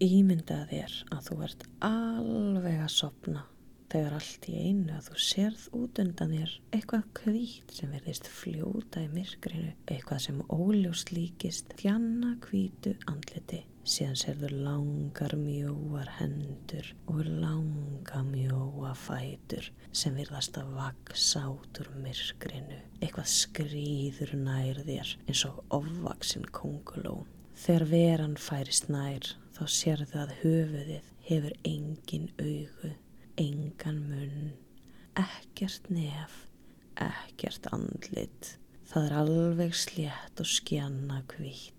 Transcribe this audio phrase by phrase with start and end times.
[0.00, 3.40] Ímyndað þér að þú ert alveg að sopna
[3.92, 9.02] þegar allt í einu að þú sérð út undan þér eitthvað kvít sem verðist fljóta
[9.04, 13.58] í myrkrinu, eitthvað sem óljóst líkist þjanna kvítu andliti.
[13.90, 21.92] Síðan sérður langar mjóar hendur og langa mjóa fætur sem virðast að vaksa út úr
[22.06, 22.80] myrkrinu.
[23.02, 27.18] Eitthvað skrýður nær þér eins og ofvaksinn konguló.
[27.58, 32.96] Þegar veran færist nær þá sérðu að höfuðið hefur engin augu
[33.40, 34.52] engan munn,
[35.18, 36.46] ekkert nef,
[37.00, 38.56] ekkert andlit.
[38.90, 41.76] Það er alveg slétt og skjanna kvít.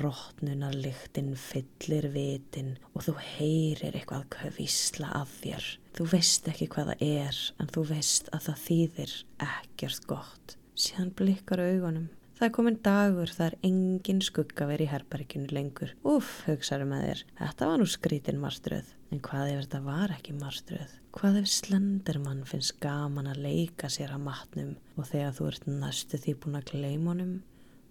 [0.00, 5.66] Rótnunar lyktinn fyllir vitin og þú heyrir eitthvað kvísla af þér.
[5.94, 10.56] Þú veist ekki hvað það er en þú veist að það þýðir ekkert gott.
[10.74, 12.08] Síðan blikkar augunum.
[12.44, 15.94] Það er komin dagur, það er engin skugga verið í herberginu lengur.
[16.04, 18.90] Úf, hugsaður með þér, þetta var nú skrítin marströð.
[19.08, 20.92] En hvað ef þetta var ekki marströð?
[21.16, 26.20] Hvað ef slendermann finnst gaman að leika sér að matnum og þegar þú ert næstu
[26.20, 27.34] því búin að gleimonum,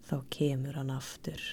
[0.05, 1.49] þá kemur hann aftur.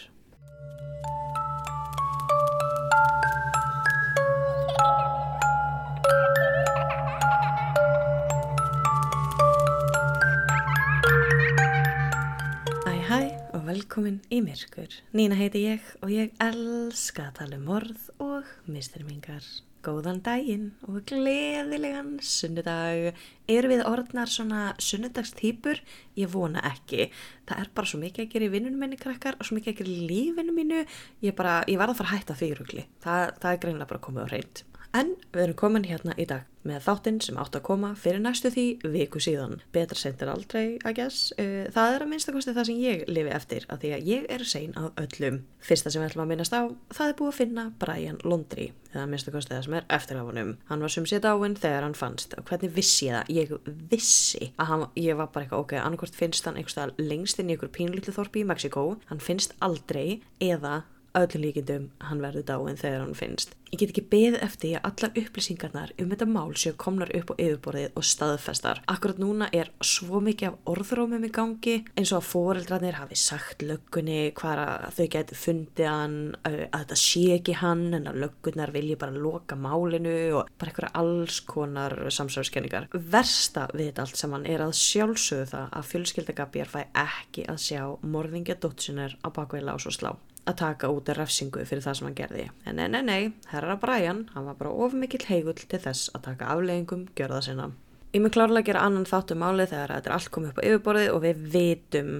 [13.70, 14.90] Velkomin í Myrkur.
[15.14, 19.44] Nína heiti ég og ég elska að tala um morð og mistyrmingar.
[19.84, 23.14] Góðan daginn og gleðilegan sunnudag.
[23.48, 25.80] Eru við orðnar svona sunnudagstýpur?
[26.18, 27.08] Ég vona ekki.
[27.48, 29.78] Það er bara svo mikið að gera í vinnunum minni krakkar og svo mikið að
[29.80, 30.82] gera í lífinu mínu.
[31.22, 32.86] Ég, bara, ég var að fara að hætta því rúgli.
[33.06, 34.64] Það, það er greinlega bara komið á reynd.
[34.90, 38.50] En við erum komin hérna í dag með þáttinn sem átt að koma fyrir næstu
[38.52, 39.60] því viku síðan.
[39.72, 41.30] Betra sent er aldrei, I guess.
[41.38, 44.44] Uh, það er að minnstakosti það sem ég lifi eftir að því að ég er
[44.50, 45.40] sein af öllum.
[45.64, 48.20] Fyrsta sem við ætlum að minnast á, það er búið að finna Brian.
[48.20, 50.52] Það er minnstakosti það sem er eftir af honum.
[50.68, 52.34] Hann var sumsið dáinn þegar hann fannst.
[52.34, 53.34] Og hvernig vissi ég það?
[53.38, 57.52] Ég vissi að hann, ég var bara eitthvað, ok, annarkort finnst hann einhverstað lengst inn
[57.52, 58.88] í einhver pínlítlu þorpi í Mexiko.
[59.12, 60.82] Hann finnst aldrei eða
[61.18, 63.56] öllum líkindum hann verður dáin þegar hann finnst.
[63.70, 67.34] Ég get ekki beðið eftir að allar upplýsingarnar um þetta mál séu komnar upp á
[67.38, 68.80] yfirborðið og staðfestar.
[68.90, 73.62] Akkurat núna er svo mikið af orðrómum í gangi eins og að foreldrarnir hafi sagt
[73.62, 74.62] löggunni hvað
[74.96, 79.58] þau geti fundið hann, að þetta sé ekki hann en að löggunnar vilji bara loka
[79.58, 82.90] málinu og bara eitthvað alls konar samsverðskenningar.
[82.90, 87.84] Versta við þetta allt saman er að sjálfsögðu það að fjölskyldagabjar fæ ekki að sjá
[88.02, 90.12] morðingja dótsinir á bakveila og svo slá
[90.48, 92.48] að taka út refsingu fyrir það sem hann gerði.
[92.64, 93.20] En nei, nei, nei,
[93.52, 97.70] herra Brian, hann var bara of mikill heigull til þess að taka afleggingum gjörða sinna.
[98.14, 100.66] Ég mun klárlega að gera annan þáttum málið þegar þetta er allt komið upp á
[100.66, 102.14] yfirborðið og við vitum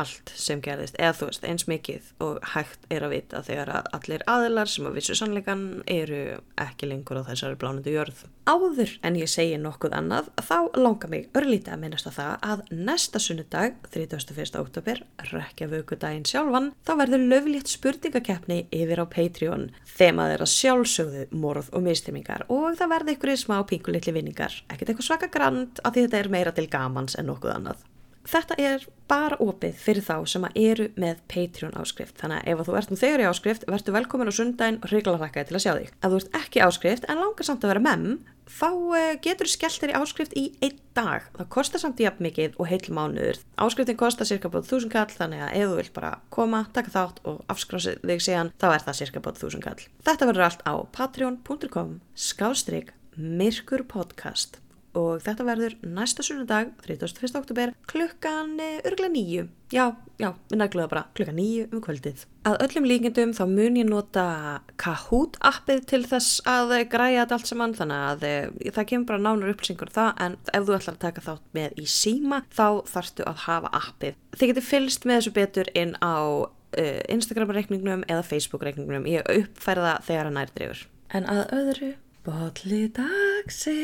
[0.00, 3.90] allt sem gerðist, eða þú veist, eins mikið og hægt er að vita þegar að
[3.98, 6.20] allir aðilar sem að vissu sannleikan eru
[6.60, 8.24] ekki lengur á þessari blánundu jörð.
[8.50, 12.64] Áður en ég segi nokkuð annað, þá langar mig örlítið að minnast á það að
[12.72, 14.58] næsta sunnudag, 31.
[14.60, 19.68] oktober, rekja vöku-daginn sjálfan, þá verður löflétt spurningakeppni yfir á Patreon.
[19.94, 24.58] Þemað er að sjálfsögðu morð og mistimingar og það verður ykkur í smá pingulitli vinningar.
[24.70, 27.89] Ekkert eitthvað svaka grand að því þetta er meira til gamans en nokkuð annað.
[28.30, 32.14] Þetta er bara opið fyrir þá sem eru með Patreon áskrift.
[32.20, 35.48] Þannig að ef þú ert nú þegar í áskrift, verður velkomin á sundaginn og hrygglarrakkaði
[35.48, 35.88] til að sjá þig.
[35.98, 38.06] Ef þú ert ekki áskrift en langar samt að vera mem,
[38.50, 38.70] þá
[39.26, 41.26] getur þú skellt þér í áskrift í einn dag.
[41.40, 43.42] Það kostar samt jafn mikið og heil mánuður.
[43.58, 47.22] Áskriftin kostar cirka bóð þúsund kall, þannig að ef þú vilt bara koma, taka þátt
[47.26, 49.86] og afskrási þig síðan, þá er það cirka bóð þúsund kall.
[50.06, 54.60] Þetta verður allt á patreon.com skástrygg myrkur podcast
[54.98, 57.30] og þetta verður næsta sunnudag 31.
[57.38, 59.84] oktober klukkan örglega nýju já,
[60.18, 62.24] já, við nægluðum bara klukkan nýju um kvöldið.
[62.48, 64.26] Að öllum líkendum þá mun ég nota
[64.80, 69.52] Kahoot appið til þess að græja þetta allt saman þannig að það kemur bara nánar
[69.54, 73.44] upplýsingur það en ef þú ætlar að taka þátt með í síma þá þarfstu að
[73.46, 74.22] hafa appið.
[74.36, 79.26] Þið getur fylst með þessu betur inn á uh, Instagram reikningnum eða Facebook reikningnum ég
[79.38, 83.78] uppfærða þegar að nærdrifur en að öðru Botli dagsins.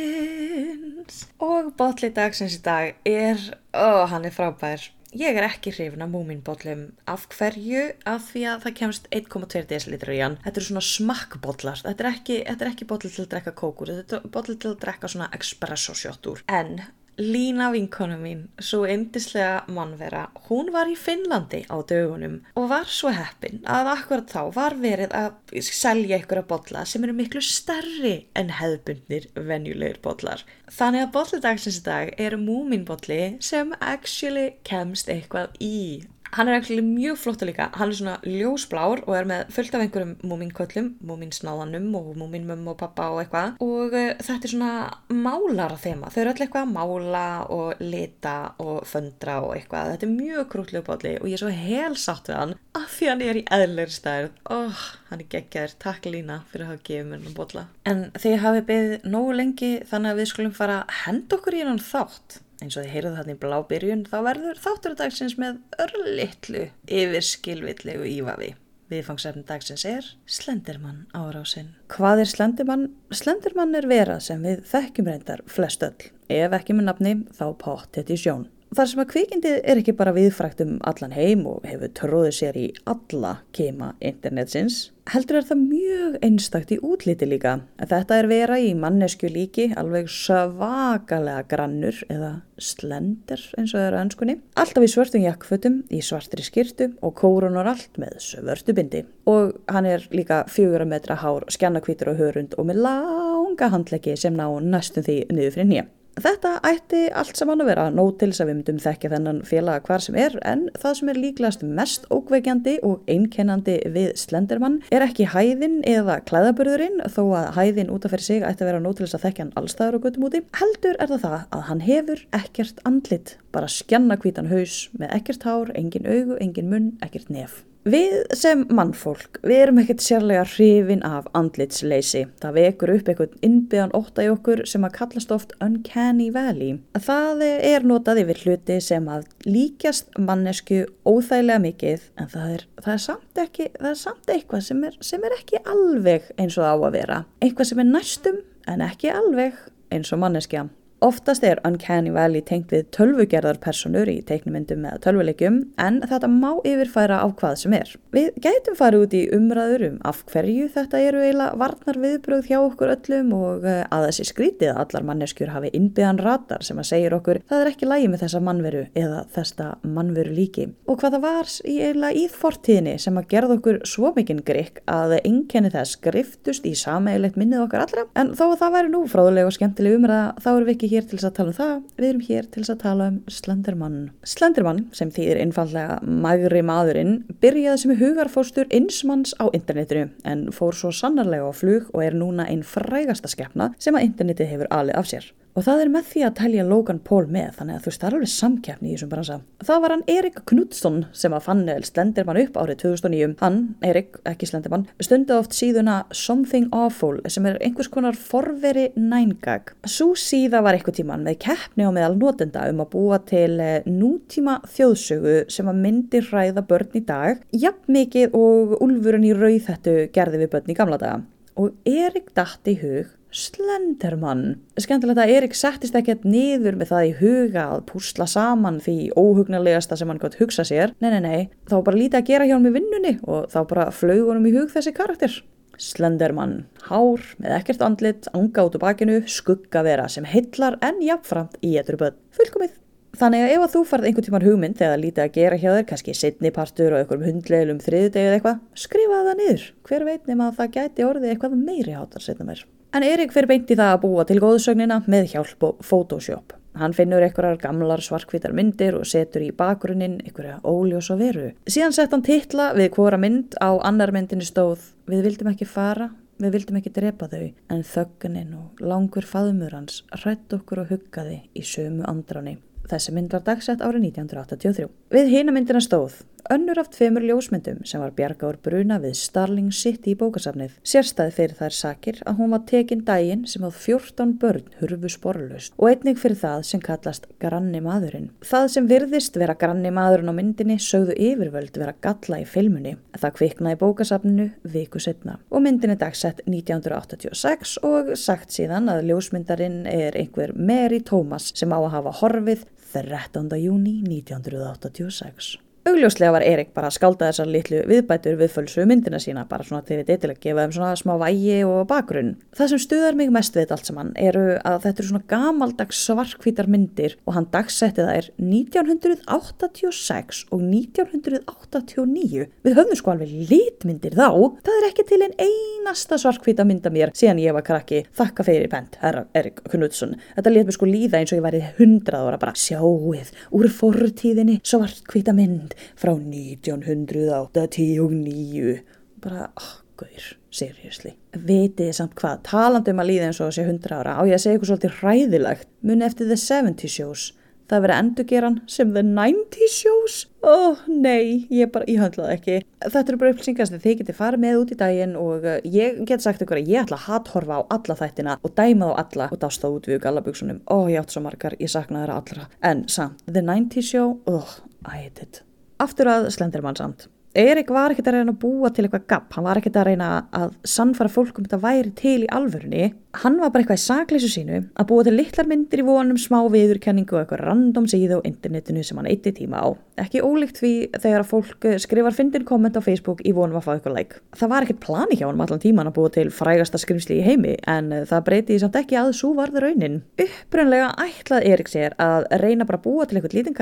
[1.41, 3.41] Og botli dagsins í dag er,
[3.73, 4.83] ó hann er frábær.
[5.17, 9.97] Ég er ekki hrifin af múminbotlum af hverju, af því að það kemst 1,2 dl
[9.97, 10.37] í hann.
[10.45, 12.37] Þetta eru svona smakkbotlar, þetta er ekki,
[12.69, 16.29] ekki botli til að drekka kókur, þetta er botli til að drekka svona espresso shot
[16.29, 16.45] úr.
[16.53, 16.71] En
[17.17, 23.09] Lína vinkonu mín, svo endislega mannvera, hún var í Finnlandi á dögunum og var svo
[23.17, 28.27] heppin að akkurat þá var verið að selja ykkur að botla sem eru miklu starri
[28.37, 30.45] en hefðbundnir venjulegir botlar.
[30.69, 36.05] Þannig að botlidagsins dag er múminbotli sem actually kemst eitthvað í
[36.35, 39.85] Hann er ekki mjög flottu líka, hann er svona ljósblár og er með fullt af
[39.85, 43.57] einhverjum múminköllum, múminsnáðanum og múminmömm og pappa og eitthvað.
[43.65, 44.73] Og uh, þetta er svona
[45.13, 47.27] málara þema, þau eru öll eitthvað að mála
[47.57, 51.53] og lita og föndra og eitthvað, þetta er mjög krútlega bóli og ég er svo
[51.55, 56.09] helsátt við hann af því hann er í eðlir stærð, oh, hann er geggjaður, takk
[56.11, 57.65] Lína fyrir að hafa gefið mér hann bóla.
[57.89, 61.63] En þið hafið beðið nógu lengi þannig að við skulum fara að henda okkur í
[61.67, 65.59] hann þátt eins og þið heyrðu þarna í blá byrjun þá verður þáttur dagsins með
[65.83, 68.55] örlittlu yfir skilvillegu ívafi.
[68.87, 71.73] Viðfangsefn dagsins er Slendermann árásinn.
[71.91, 72.85] Hvað er Slendermann?
[73.11, 76.11] Slendermann er vera sem við þekkjum reyndar flest öll.
[76.31, 78.47] Ef ekki með nafni þá pott þetta í sjón.
[78.77, 82.59] Þar sem að kvikindið er ekki bara viðfrækt um allan heim og hefur tróðið sér
[82.61, 87.55] í alla keima internetsins, heldur er það mjög einstakt í útliti líka.
[87.81, 94.03] Þetta er vera í mannesku líki, alveg svakalega grannur eða slender eins og það eru
[94.03, 94.39] önskunni.
[94.61, 99.07] Alltaf í svörtum jakkfötum, í svartri skirtu og kórunor allt með svörtu bindi.
[99.25, 104.37] Og hann er líka fjögur metra hár, skjannakvítur og hörund og með langa handleggi sem
[104.37, 105.93] ná næstum því niður fyrir nýja.
[106.17, 109.83] Þetta ætti allt saman að vera nót til þess að við myndum þekkja þennan félaga
[109.85, 115.05] hvar sem er en það sem er líklegast mest ókveikjandi og einkennandi við Slendermann er
[115.05, 118.97] ekki hæðin eða klæðaburðurinn þó að hæðin út af fyrir sig ætti að vera nót
[118.97, 120.45] til þess að þekkja hann allstaður og göttum úti.
[120.57, 125.45] Heldur er það það að hann hefur ekkert andlit, bara skjanna hvítan haus með ekkert
[125.45, 127.66] hár, engin augu, engin munn, ekkert nef.
[127.87, 132.25] Við sem mannfólk, við erum ekkert sérlega hrifin af andlitsleysi.
[132.43, 136.81] Það vekur upp einhvern innbyðan óta í okkur sem að kallast oft uncanny valley.
[136.99, 142.97] Það er notað yfir hluti sem að líkjast mannesku óþægilega mikið en það er, það
[142.97, 146.67] er, samt, ekki, það er samt eitthvað sem er, sem er ekki alveg eins og
[146.67, 147.21] á að vera.
[147.39, 149.63] Eitthvað sem er næstum en ekki alveg
[149.95, 150.67] eins og manneskja.
[151.05, 157.19] Oftast er Uncanny Valley tengt við tölvugerðarpersonur í teiknumyndum eða tölvuleikjum en þetta má yfirfæra
[157.21, 157.91] á hvað sem er.
[158.17, 162.57] Við gætum farið út í umræður um af hverju þetta eru eiginlega varnar viðbröð hjá
[162.63, 166.89] okkur öllum og eh, að þessi skrítið að allar manneskjur hafi innbyðan ratar sem að
[166.89, 170.67] segja okkur það er ekki lægi með þessa mannveru eða þesta mannveru líki.
[170.89, 174.81] Og hvað það var í eiginlega í fortíðinni sem að gerða okkur svo mikinn grikk
[174.89, 179.05] að einkenni þess skriftust í sameigilegt minnið okkar allra en þó að það væri nú
[179.13, 181.79] fráðulega og skemmtileg umræða þá erum við ekki hér til þess að tala um það,
[181.97, 183.99] við erum hér til þess að tala um Slendermann.
[184.27, 190.93] Slendermann, sem þýðir einfallega magri maðurinn, byrjaði sem hugarfóstur einsmanns á internetinu en fór svo
[190.95, 195.11] sannarlega á flug og er núna einn frægasta skeppna sem að internetið hefur alið af
[195.13, 195.33] sér.
[195.57, 198.09] Og það er með því að telja Logan Paul með, þannig að þú veist, það
[198.09, 199.37] er alveg samkeppni í þessum bransa.
[199.65, 203.31] Það var hann Erik Knudson sem að fann Slenderman upp árið 2009.
[203.41, 203.57] Hann,
[203.89, 209.73] Erik, ekki Slenderman, stundi oft síðuna Something Awful sem er einhvers konar forveri nængag.
[209.89, 213.89] Sú síða var eitthvað tíman með keppni á meðal notenda um að búa til eh,
[213.89, 219.63] nútíma þjóðsögu sem að myndi hræða börn í dag, jafn mikið og úlfurinn í rauð
[219.71, 221.23] þetta gerði við börn í gamla daga.
[221.57, 224.63] Og Erik dætti í hug Slendermann.
[224.81, 229.99] Skemmtilegt að Erik settist ekkert niður með það í huga að púsla saman því óhugnarlegasta
[230.01, 230.95] sem hann gott hugsa sér.
[231.05, 233.91] Nei, nei, nei, þá bara lítið að gera hjá hann með vinnunni og þá bara
[233.93, 235.37] flög honum í hug þessi karakter.
[235.77, 241.59] Slendermann, hár með ekkert andlit, anga út á bakinu, skugga vera sem heillar en jafnframt
[241.61, 242.17] í etru börn.
[242.39, 242.73] Fullkomið.
[243.17, 245.85] Þannig að ef að þú farð einhvern tíman hugmynd þegar lítið að gera hjá þér,
[245.89, 249.69] kannski setnipartur og einhverjum hundlegilum þriðdegi eða eitthvað, skrifa það niður.
[249.89, 252.65] Hver veit nema að það gæti orðið eitthvað meiri hátar setna mér.
[252.95, 256.55] En Erik fyrir beinti það að búa til góðsögnina með hjálp og Photoshop.
[256.77, 261.49] Hann finnur einhverjar gamlar svarkvítar myndir og setur í bakgrunnin einhverja óljós og veru.
[261.65, 266.11] Síðan sett hann titla við hvora mynd á annar myndinni stóð Við vildum ekki fara,
[266.43, 271.45] við vildum ekki drepa þau, en þöggunin og langur faðumur hans hrætt okkur og huggaði
[271.55, 272.57] í sömu andráni.
[272.91, 274.89] Þessi mynd var dagsett árið 1983.
[275.15, 276.21] Við hina myndina stóð
[276.53, 280.77] önnur af tveimur ljósmyndum sem var bjarga úr bruna við Starling City í bókasafnið.
[280.87, 285.75] Sérstæði fyrir þær sakir að hún var tekin dægin sem áð 14 börn hurfu sporlaust
[285.77, 288.31] og einnig fyrir það sem kallast granni maðurinn.
[288.47, 292.97] Það sem virðist vera granni maðurinn á myndinni sögðu yfirvöld vera galla í filmunni.
[293.17, 299.85] Það kviknaði bókasafninu viku setna og myndin er dagsett 1986 og sagt síðan að ljósmyndarinn
[299.91, 303.51] er einhver Mary Thomas sem á að hafa horfið 13.
[303.61, 305.66] júni 1986.
[305.87, 309.85] Augljóslega var Erik bara að skálda þessar litlu viðbætur við fölsu myndina sína bara svona
[309.87, 312.33] til við eitthvað gefa þeim svona smá vægi og bakgrunn.
[312.59, 316.01] Það sem stuðar mig mest við þetta allt saman eru að þetta eru svona gamaldags
[316.09, 322.51] svarkvítar myndir og hann dagsetti það er 1986 og 1989.
[322.67, 324.27] Við höfum sko alveg litmyndir þá.
[324.67, 328.03] Það er ekki til einn einasta svarkvíta mynda mér síðan ég var krakki.
[328.11, 330.19] Þakka fyrir bent, herra Erik Knudsen.
[330.35, 334.59] Þetta let mér sko líða eins og ég væri hundrað ára bara sjáuð úr fortíðinni
[334.67, 338.79] svarkvíta mynd frá 1989
[339.23, 341.15] bara, oh, gaur, seriously.
[341.47, 344.57] Vitið samt hvað, talandum að líða eins og þessi 100 ára á ég að segja
[344.57, 345.69] eitthvað svolítið hræðilegt.
[345.87, 347.33] Muni eftir the 70 shows.
[347.67, 350.19] Það verið endurgeran sem the 90 shows?
[350.47, 352.59] Oh nei, ég bara, ég höndlaði ekki.
[352.85, 355.99] Þetta eru bara upplýsingast þegar þið getið farið með út í daginn og uh, ég
[356.07, 359.29] get sagt ykkur að ég ætla að hathorfa á alla þættina og dæma þá alla
[359.33, 362.87] og dásta út við gallabugsunum, oh ég átt svo margar ég sakna þeirra allra, en
[362.87, 365.46] samt the 90 show, oh, I hate it
[365.83, 369.45] aftur að Slenderman samt Erik var ekkert að reyna að búa til eitthvað gapp, hann
[369.45, 373.63] var ekkert að reyna að sannfara fólkum þetta væri til í alvörunni hann var bara
[373.63, 377.43] eitthvað í sakleysu sínu að búa til litlar myndir í vonum smá viðurkenningu og eitthvað
[377.47, 379.69] random síðu á internetinu sem hann eitti tíma á.
[380.03, 383.97] Ekki ólíkt því þegar fólk skrifar fyndin komment á Facebook í vonum að fá eitthvað
[383.97, 384.15] like.
[384.37, 387.55] Það var ekkert plani hjá hann allan tíman að búa til frægasta skrifsli í heimi
[387.71, 389.97] en það breytiði samt ekki að svo varði raunin.
[390.21, 393.57] Upprunlega ætlað Erik sér að reyna bara að búa til eitthvað lítinn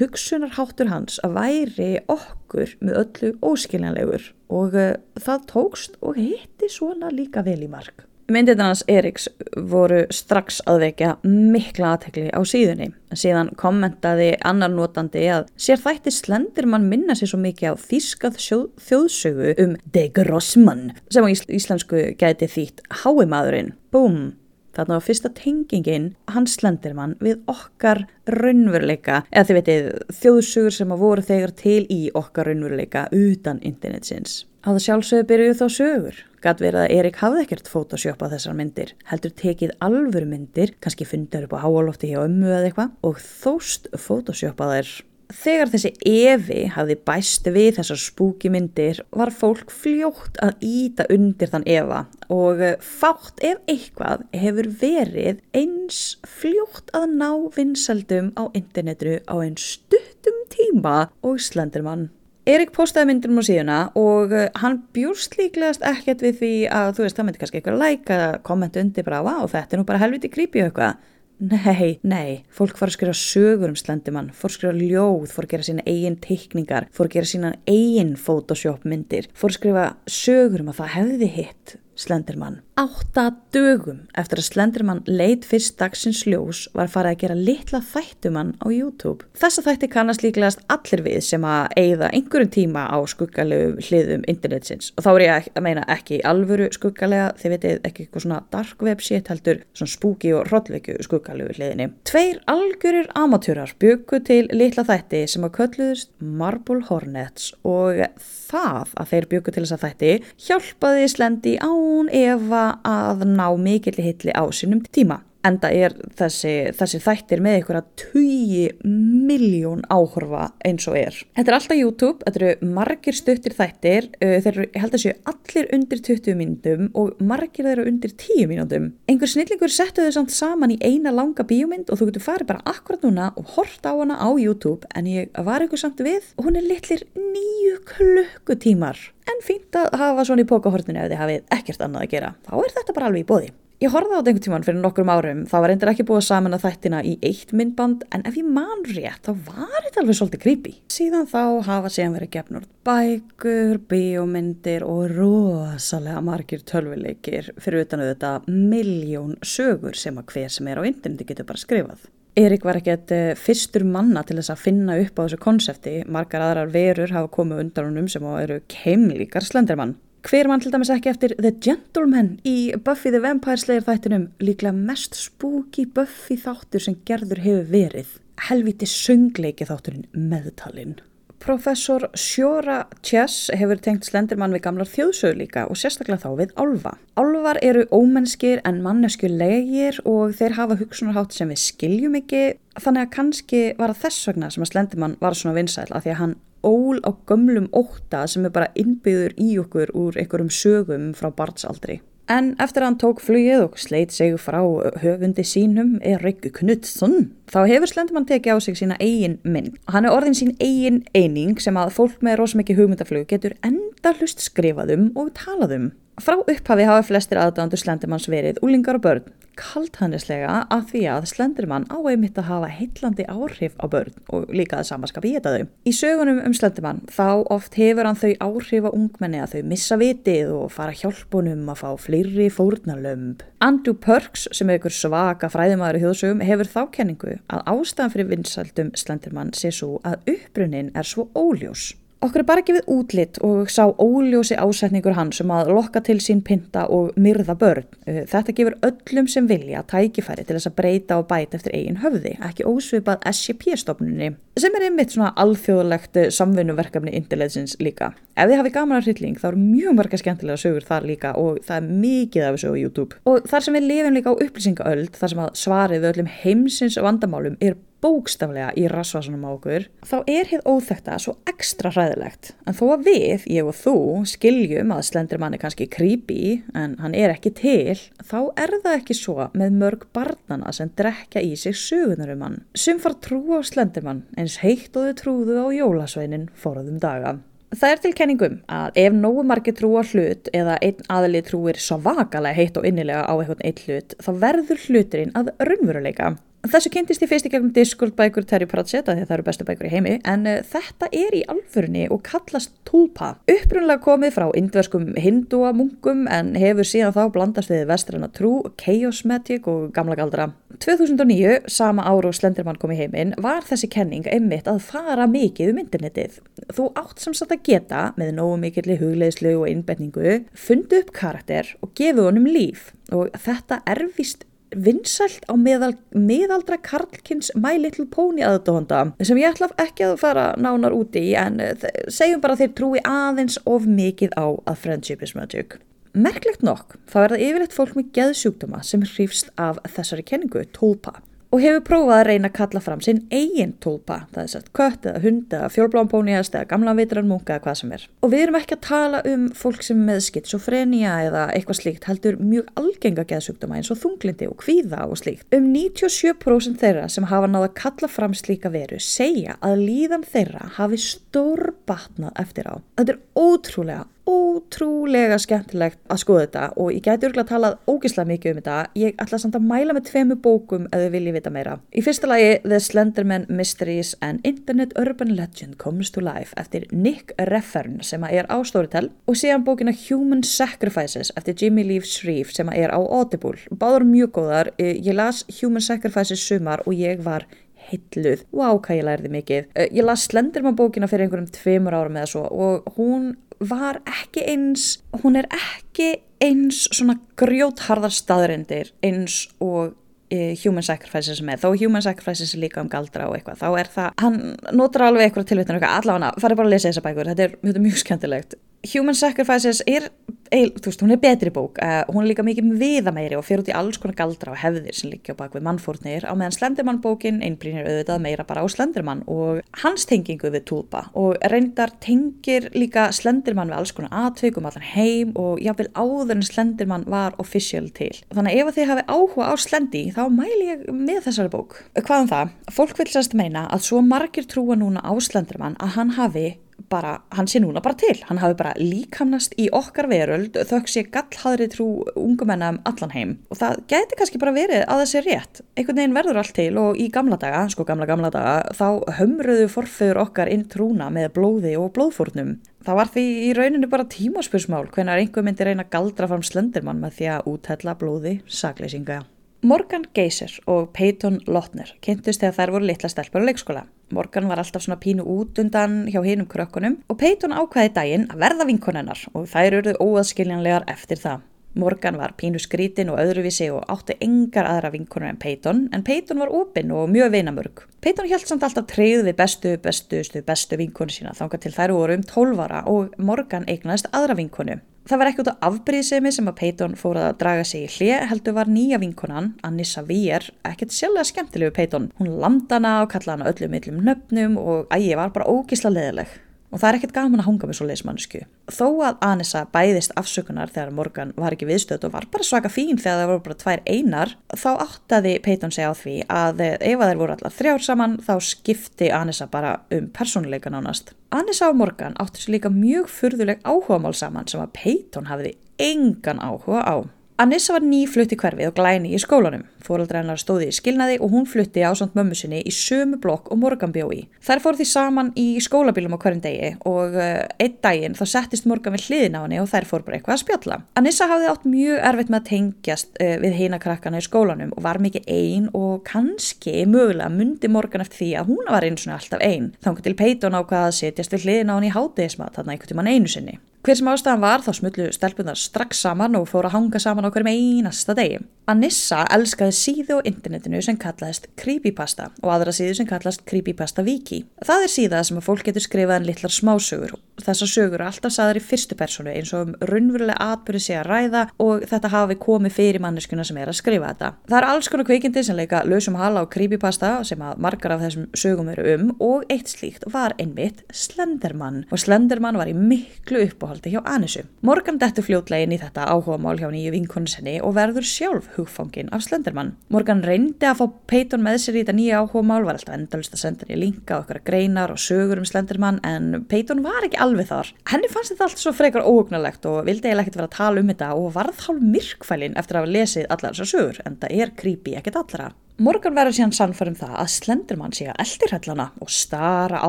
[0.00, 7.12] hugsunarháttur hans að væri okkur með öllu óskiljanlegur og uh, það tókst og hitti svona
[7.14, 8.06] líka vel í mark.
[8.30, 9.26] Myndirnarnas Eriks
[9.56, 12.92] voru strax að vekja mikla aðtekli á síðunni.
[13.10, 18.38] Síðan kommentaði annar notandi að sér þætti slendir mann minna sér svo mikið á þýskað
[18.86, 23.74] þjóðsögu um De Grossmann sem á íslensku gæti þýtt Háimadurinn.
[23.90, 24.39] Búm!
[24.80, 29.88] Þarna var fyrsta tengingin hans slendirmann við okkar raunveruleika, eða þið veitir
[30.22, 34.46] þjóðsugur sem að voru þegar til í okkar raunveruleika utan internetsins.
[34.64, 36.22] Á það sjálfsögur byrjuð þá sögur.
[36.40, 41.44] Gat verið að Erik hafði ekkert photoshoppað þessar myndir, heldur tekið alvöru myndir, kannski fundar
[41.44, 44.92] upp á háalofti hjá ömmu eða eitthvað og þóst photoshoppað þær
[45.30, 51.52] Þegar þessi Evi hafði bæst við þessar spúki myndir var fólk fljótt að íta undir
[51.52, 52.00] þann Eva
[52.34, 59.34] og eh, fátt ef eitthvað hefur verið eins fljótt að ná vinsaldum á internetinu á
[59.38, 62.08] einn stuttum tíma og Slenderman.
[62.50, 66.96] Erik postaði myndir um á síðuna og eh, hann bjúrst líklegast ekkert við því að
[66.96, 70.02] þú veist það myndi kannski eitthvað að kommenta undir bara wow þetta er nú bara
[70.02, 70.98] helviti creepy eitthvað
[71.40, 75.52] Nei, nei, fólk fór að skrifa sögur um slendimann, fór að skrifa ljóð, fór að
[75.54, 80.66] gera sína eigin teikningar, fór að gera sína eigin photoshop myndir, fór að skrifa sögur
[80.66, 82.60] um að það hefði hitt Slenderman.
[82.80, 88.54] Átta dögum eftir að Slenderman leit fyrst dagsins ljós var farið að gera litla þættumann
[88.56, 89.26] á YouTube.
[89.36, 94.94] Þessa þætti kannast líklegast allir við sem að eigða einhverjum tíma á skuggalegu hliðum internetsins
[94.94, 98.86] og þá er ég að meina ekki alvöru skuggalega, þið veitir ekki eitthvað svona dark
[98.88, 101.90] web shit heldur, svona spooky og hrodleiku skuggalegu hliðinni.
[102.08, 108.06] Tveir algjörir amatúrar byggu til litla þætti sem að kölluðust Marble Hornets og
[108.48, 110.16] það að þeir byggu til þessa þætti
[110.48, 115.20] hjálpaði Slendi á hún Eva að ná mikill hitli á sínum tíma.
[115.46, 118.82] Enda er þessi, þessi þættir með ykkur að 20
[119.30, 121.16] miljón áhorfa eins og er.
[121.38, 125.14] Þetta er alltaf YouTube, þetta eru margir stuttir þættir, uh, þeir eru, held að séu
[125.32, 128.90] allir undir 20 mínutum og margir þeir eru undir 10 mínutum.
[129.08, 132.74] Einhver snillingur settu þau samt saman í eina langa bíómynd og þú getur farið bara
[132.74, 136.60] akkurat núna og horta á hana á YouTube en ég var ykkur samt við hún
[136.60, 139.00] er litlir nýju klukkutímar.
[139.30, 142.32] En fínt að hafa svona í pókahortinu ef þið hafið ekkert annað að gera.
[142.44, 143.52] Þá er þetta bara alveg í bóði.
[143.80, 146.52] Ég horfði á þetta einhvern tíman fyrir nokkrum árum, það var endur ekki búið saman
[146.52, 150.42] að þættina í eitt myndband en ef ég man rétt þá var þetta alveg svolítið
[150.42, 150.72] creepy.
[150.92, 158.52] Síðan þá hafa síðan verið gefnur bækur, bíómyndir og rosalega margir tölvuleikir fyrir utan auðvitað
[158.52, 162.04] miljón sögur sem að hver sem er á interneti getur bara skrifað.
[162.36, 166.76] Erik var ekkert fyrstur manna til þess að finna upp á þessu konsepti, margar aðrar
[166.76, 169.96] verur hafa komið undan húnum sem eru keimlíkar slendermann.
[170.20, 174.76] Hver mann til dæmis ekki eftir The Gentleman í Buffy the Vampire Slayer þættinum líklega
[174.76, 178.10] mest spooky Buffy þáttur sem gerður hefur verið.
[178.50, 180.98] Helviti söngleiki þátturinn meðtalinn.
[181.40, 186.92] Professor Sjóra Chess hefur tengt Slenderman við gamlar þjóðsögur líka og sérstaklega þá við álfa.
[187.16, 192.44] Álfar eru ómennskir en manneskulegir og þeir hafa hugsunarhátt sem við skiljum ekki
[192.76, 196.12] þannig að kannski var það þess vegna sem að Slenderman var svona vinsæl að því
[196.12, 201.10] að hann ól á gömlum óta sem er bara innbyður í okkur úr einhverjum sögum
[201.16, 202.00] frá barnsaldri.
[202.30, 204.60] En eftir að hann tók flugið og sleit sig frá
[205.02, 209.72] höfundi sínum Erik Knudsson, þá hefur Slendermann tekið á sig sína eigin minn.
[209.90, 214.44] Hann er orðin sín eigin eining sem að fólk með rosamikið hugmyndaflug getur enda hlust
[214.46, 215.90] skrifaðum og talaðum.
[216.22, 219.26] Frá upphafi hafa flestir aðdándur Slendermanns verið úlingar og börn.
[219.60, 224.80] Kaldhannislega að því að Slenderman á einmitt að hafa heitlandi áhrif á börn og líka
[224.80, 225.70] að samaskap í þetta þau.
[225.86, 230.00] Í sögunum um Slenderman þá oft hefur hann þau áhrif á ungmenni að þau missa
[230.00, 233.46] vitið og fara hjálpunum að fá fleiri fórnarlömb.
[233.60, 238.30] Andrew Perks sem er ykkur svaka fræðumæður í þjóðsögum hefur þá kenningu að ástæðan fyrir
[238.34, 241.92] vinsaldum Slenderman sé svo að upprunnin er svo óljós.
[242.20, 246.42] Okkur er bara gefið útlitt og sá óljósi ásetningur hans um að lokka til sín
[246.44, 247.86] pinta og myrða börn.
[248.04, 252.02] Uh, Þetta gefur öllum sem vilja tækifæri til þess að breyta og bæta eftir eigin
[252.02, 258.12] höfði, ekki ósvipað SCP-stofnunni, sem er einmitt svona alþjóðlegt uh, samvinnuverkefni indileðsins líka.
[258.36, 261.64] Ef þið hafið gaman að hrylling þá eru mjög marga skemmtilega sögur þar líka og
[261.64, 263.22] það er mikið af þessu á YouTube.
[263.32, 267.00] Og þar sem við lifum líka á upplýsingaöld, þar sem að svarið við öllum heimsins
[267.00, 272.52] vandamálum er bókstaflega í rasvasunum á okkur, þá er hér óþekta svo ekstra hræðilegt.
[272.68, 273.96] En þó að við, ég og þú,
[274.30, 279.18] skiljum að Slenderman er kannski creepy, en hann er ekki til, þá er það ekki
[279.18, 282.58] svo með mörg barnana sem drekja í sig sögunar um hann.
[282.74, 287.38] Sum far trú á Slenderman, eins heitt og þau trúðu á jólasveinin forðum daga.
[287.70, 292.00] Það er til kenningum að ef nógu margir trúar hlut eða einn aðli trúir svo
[292.02, 296.32] vakalega heitt og innilega á eitthvað einn hlut, þá verður hluturinn að raunveruleika.
[296.60, 299.86] Þessu kynntist ég fyrst í gegnum Discord bækur Terry Pratchett að það eru bestu bækur
[299.88, 303.30] í heimi en uh, þetta er í alfurni og kallast tulpa.
[303.48, 308.52] Upprunlega komið frá indverskum hindúamunkum en hefur síðan þá blandast við vestræna trú,
[308.82, 310.50] chaos magic og gamla galdra.
[310.84, 315.72] 2009, sama ár og Slenderman kom í heiminn, var þessi kenning einmitt að fara mikið
[315.72, 316.38] um internetið.
[316.76, 321.72] Þú átt sem sagt að geta með nógu mikilli hugleislu og innbetningu, fundu upp karakter
[321.80, 328.06] og gefu honum líf og þetta er vist vinsælt á meðal, meðaldra Karlkins My Little
[328.10, 331.60] Pony aðdóhanda sem ég ætla ekki að fara nánar úti í en
[332.08, 335.78] segjum bara þeir trúi aðeins of mikið á að friendship is magic.
[336.14, 341.20] Merklegt nokk þá er það yfirleitt fólk með geðsjúkdóma sem hrýfst af þessari kenningu, tólpa
[341.50, 345.06] og hefur prófað að reyna að kalla fram sinn eigin tólpa, það er sett kött
[345.10, 348.04] eða hund eða fjólblámpóniast eða gamla vitran munka eða hvað sem er.
[348.22, 352.38] Og við erum ekki að tala um fólk sem með skitsofrenia eða eitthvað slíkt heldur
[352.38, 355.48] mjög algenga geðsjúkdóma eins og þunglindi og kvíða og slíkt.
[355.56, 360.70] Um 97% þeirra sem hafa náða að kalla fram slíka veru segja að líðan þeirra
[360.78, 362.74] hafi stór batnað eftir á.
[362.98, 368.30] Þetta er ótrúlega ótrúlega skemmtilegt að skoða þetta og ég gæti örgulega að talað ógislega
[368.30, 368.76] mikið um þetta.
[369.00, 371.76] Ég ætla samt að mæla með tveimu bókum ef þið viljið vita meira.
[371.90, 377.34] Í fyrsta lagi The Slenderman Mysteries and Internet Urban Legend Comes to Life eftir Nick
[377.50, 382.70] Reffern sem er á Storytel og síðan bókina Human Sacrifices eftir Jimmy Lee Shreve sem
[382.74, 383.58] er á Audible.
[383.70, 384.74] Báður mjög góðar.
[384.78, 387.48] Ég las Human Sacrifices sumar og ég var
[387.90, 388.46] hilluð.
[388.54, 389.70] Wow, hvað ég lærði mikið.
[389.90, 394.98] Ég las Slenderman bókina fyrir einhverjum tveimur árum eða svo og hún var ekki eins,
[395.22, 399.92] hún er ekki eins svona grjótharðar staðrindir eins og
[400.32, 403.92] e, Human Sacrifices með, þó Human Sacrifices er líka um galdra og eitthvað, þá er
[403.92, 404.40] það, hann
[404.78, 407.84] notar alveg eitthvað tilvittan eitthvað, allavega, farið bara að lesa þessa bækur, þetta er, er
[407.84, 408.56] mjög skemmtilegt.
[408.88, 410.06] Human Sacrifices er,
[410.48, 413.60] eil, þú veist, hún er betri bók, uh, hún er líka mikið viðameiri og fyrir
[413.60, 417.00] út í alls konar galdra og hefðir sem líka á bakvið mannfórnir, á meðan Slenderman
[417.04, 422.70] bókin einbrýnir auðvitað meira bara á Slenderman og hans tengingu við Tulpa og reyndar tengir
[422.72, 427.90] líka Slenderman við alls konar atveikum allan heim og jáfnvel áður en Slenderman var official
[427.92, 428.14] til.
[428.32, 431.76] Þannig ef þið hafi áhuga á Slendi þá mæli ég með þessari bók.
[432.00, 432.56] Hvað um það?
[432.80, 436.48] Fólk vil sérst meina að svo margir trúa núna á Slenderman að hann hafi
[436.90, 441.04] bara, hann sé núna bara til, hann hafi bara líkamnast í okkar veröld þau sé
[441.12, 441.86] gallhadri trú
[442.18, 443.36] ungumenna um allan heim.
[443.50, 446.70] Og það geti kannski bara verið að það sé rétt, einhvern veginn verður allt til
[446.82, 448.86] og í gamla daga, sko gamla gamla daga þá
[449.20, 452.56] hömruðu forföður okkar inn trúna með blóði og blóðfórnum.
[452.86, 457.20] Það var því í rauninu bara tímaspursmál hvenar einhver myndi reyna galdra fram slendermann með
[457.20, 459.22] því að úthella blóði sagleysinga
[459.62, 463.82] Morgan Geyser og Peyton Lotner kynntust þegar þær voru litla stelpur á leikskóla.
[464.08, 468.40] Morgan var alltaf svona pínu út undan hjá hinum krökkunum og Peyton ákvaði daginn að
[468.40, 471.44] verða vinkonennar og þær eruðu óaðskiljanlegar eftir það.
[471.76, 476.40] Morgan var pínu skrítin og öðruvísi og átti engar aðra vinkonur en Peyton en Peyton
[476.40, 477.84] var opinn og mjög vinamörg.
[478.00, 482.16] Peyton held samt alltaf treyð við bestu, bestu, bestu, vinkonu sína þángar til þær voru
[482.16, 484.80] um 12 ára og Morgan eignaðist aðra vinkonu.
[485.08, 488.56] Það var ekkert á afbríðsemi sem að Peyton fór að draga sig í hlið heldur
[488.58, 492.10] var nýja vinkonan, Anissa Víer, ekkert sjálflega skemmtilegu Peyton.
[492.20, 496.36] Hún landana og kallaði hana öllum millum nöfnum og ægi var bara ógísla leðileg.
[496.70, 498.40] Og það er ekkert gaman að hunga með svo leismannsku.
[498.70, 503.00] Þó að Anissa bæðist afsökunar þegar Morgan var ekki viðstöð og var bara svaka fín
[503.00, 507.22] þegar það voru bara tvær einar, þá áttaði Peyton segja á því að ef þær
[507.22, 511.10] voru allar þrjár saman þá skipti Anissa bara um persónuleika nánast.
[511.34, 516.38] Anissa og Morgan áttu sér líka mjög furðuleg áhugamál saman sem að Peyton hafiði engan
[516.38, 516.96] áhuga á.
[517.40, 519.62] Anissa var nýflutt í hverfið og glæni í skólanum.
[519.80, 523.48] Fóraldra hennar stóði í skilnaði og hún flutti á samt mömmu sinni í sömu blokk
[523.48, 524.26] og Morgan bjó í.
[524.44, 528.68] Þær fór því saman í skólabílum á hverjum degi og uh, einn daginn þá settist
[528.68, 530.78] Morgan við hliðin á henni og þær fór bara eitthvað að spjalla.
[531.00, 534.84] Anissa hafði átt mjög erfitt með að tengjast uh, við heina krakkana í skólanum og
[534.84, 539.16] var mikið einn og kannski mögulega myndi Morgan eftir því að hún var eins og
[539.16, 539.72] alltaf einn.
[539.80, 543.12] Þannig til Peyton ákvaða að setjast við hliðin á henni í hátegismat þarna einhvern tíman
[543.16, 543.56] einu sinni.
[543.80, 547.32] Hver sem ástæðan var þá smullu stelpunar strax saman og fóru að hanga saman á
[547.32, 548.42] hverjum einasta degi.
[548.68, 554.44] Anissa elskaði síðu á internetinu sem kallaðist Creepypasta og aðra síðu sem kallast Creepypasta Wiki.
[554.62, 557.16] Það er síða sem að fólk getur skrifað en litlar smásögur.
[557.40, 561.08] Þessar sögur er alltaf saðar í fyrstu personu eins og um raunverulega atbyrði sé að
[561.08, 564.30] ræða og þetta hafi komið fyrir manneskuna sem er að skrifa þetta.
[564.52, 568.04] Það er alls konar kvikindi sem leika lausum hala á Creepypasta sem að margar af
[568.04, 573.40] þessum sögum eru um og eitt slíkt var einmitt Slenderman og Slenderman var í miklu
[573.70, 574.42] uppáhaldi hjá Anissu.
[574.62, 579.22] Morgan dettur fljótlegin í þetta áhugamál hjá nýju vinkonu sinni og verður sjálf hugfangin af
[579.22, 579.76] Slenderman.
[579.88, 583.36] Morgan reyndi að fá Peyton með sér í þetta nýja áhuga mál, var alltaf endalust
[583.36, 587.50] að senda henni linka okkar greinar og sögur um Slenderman en Peyton var ekki alveg
[587.50, 587.72] þar.
[587.92, 590.92] Henni fannst þetta allt svo frekar óhugnalegt og vildi eiginlega ekkert vera að tala um
[590.92, 594.56] þetta og varð hálf myrkfælin eftir að hafa lesið allar þessar sögur en það er
[594.58, 595.52] creepy ekkert allra.
[595.80, 599.88] Morgan verður síðan sannfærum það að Slenderman sé að eldirhællana og stara á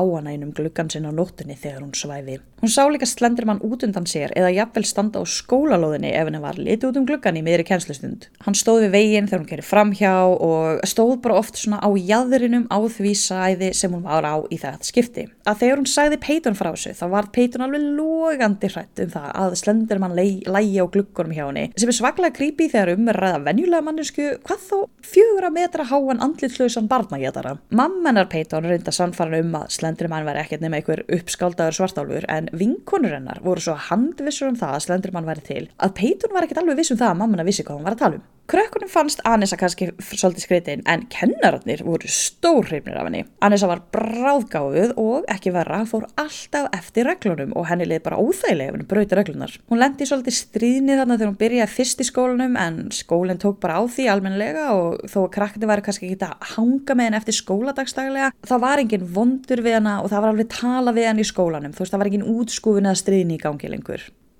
[0.00, 2.38] hana einum gluggan sinn á nóttunni þegar hún svæfi.
[2.62, 6.56] Hún sá líka Slenderman út undan sér eða jafnvel standa á skólalóðinni ef henni var
[6.56, 8.30] litið út um gluggan í miðri kjenslustund.
[8.46, 12.64] Hann stóð við veginn þegar hún gerir framhjá og stóð bara oft svona á jæðrinum
[12.72, 15.26] á því sæði sem hún var á í þetta skipti.
[15.44, 19.28] Að þegar hún sæði Peyton frá þessu þá var Peyton alveg logandi hrætt um það
[19.42, 23.44] að Slenderman lægi á gluggunum hjá henni sem er svaklega creepy þegar um er ræða
[23.50, 27.56] venjulega mannesku hvað þó fjögur að metra háan andlitlausan barnagétara.
[27.70, 33.16] Mammenar Peyton reynda sannfæran um að Slenderman var ekkert nema einhver uppskáldagur svartálfur en vinkonur
[33.16, 36.82] hennar voru svo handvissur um það að Slenderman væri til að Peyton var ekkert alveg
[36.82, 38.26] viss um það að mammana vissi hvað hún var að tala um.
[38.52, 43.22] Krökkunum fannst Anissa kannski svolítið skreitin en kennararnir voru stórhreifnir af henni.
[43.40, 48.68] Anissa var bráðgáðuð og ekki verra fór alltaf eftir reglunum og henni leði bara óþægilega
[48.68, 49.56] ef henni brauti reglunar.
[49.72, 53.80] Hún lendi svolítið stríðni þarna þegar hún byrjaði fyrst í skólanum en skólinn tók bara
[53.80, 57.40] á því almenlega og þó að krakkni væri kannski ekki að hanga með henni eftir
[57.40, 61.32] skóladagsdaglega þá var enginn vondur við henni og það var alveg tala við henni í
[61.32, 62.92] skólanum þú veist það var enginn útskúfin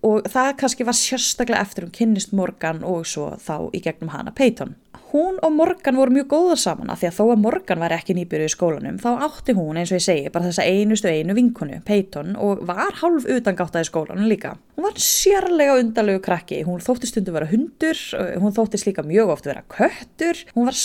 [0.06, 4.34] og það kannski var sérstaklega eftir hún kynnist Morgan og svo þá í gegnum hana
[4.34, 4.74] Peyton.
[5.12, 8.14] Hún og Morgan voru mjög góða saman að því að þó að Morgan var ekki
[8.16, 11.82] nýbyrju í skólanum þá átti hún eins og ég segi bara þessa einustu einu vinkonu,
[11.84, 14.54] Peyton og var hálf utangátt að í skólanum líka.
[14.78, 18.00] Hún var sérlega undalegu krakki, hún þótti stundu vera hundur,
[18.40, 20.80] hún þóttist líka mjög oft vera köttur, hún var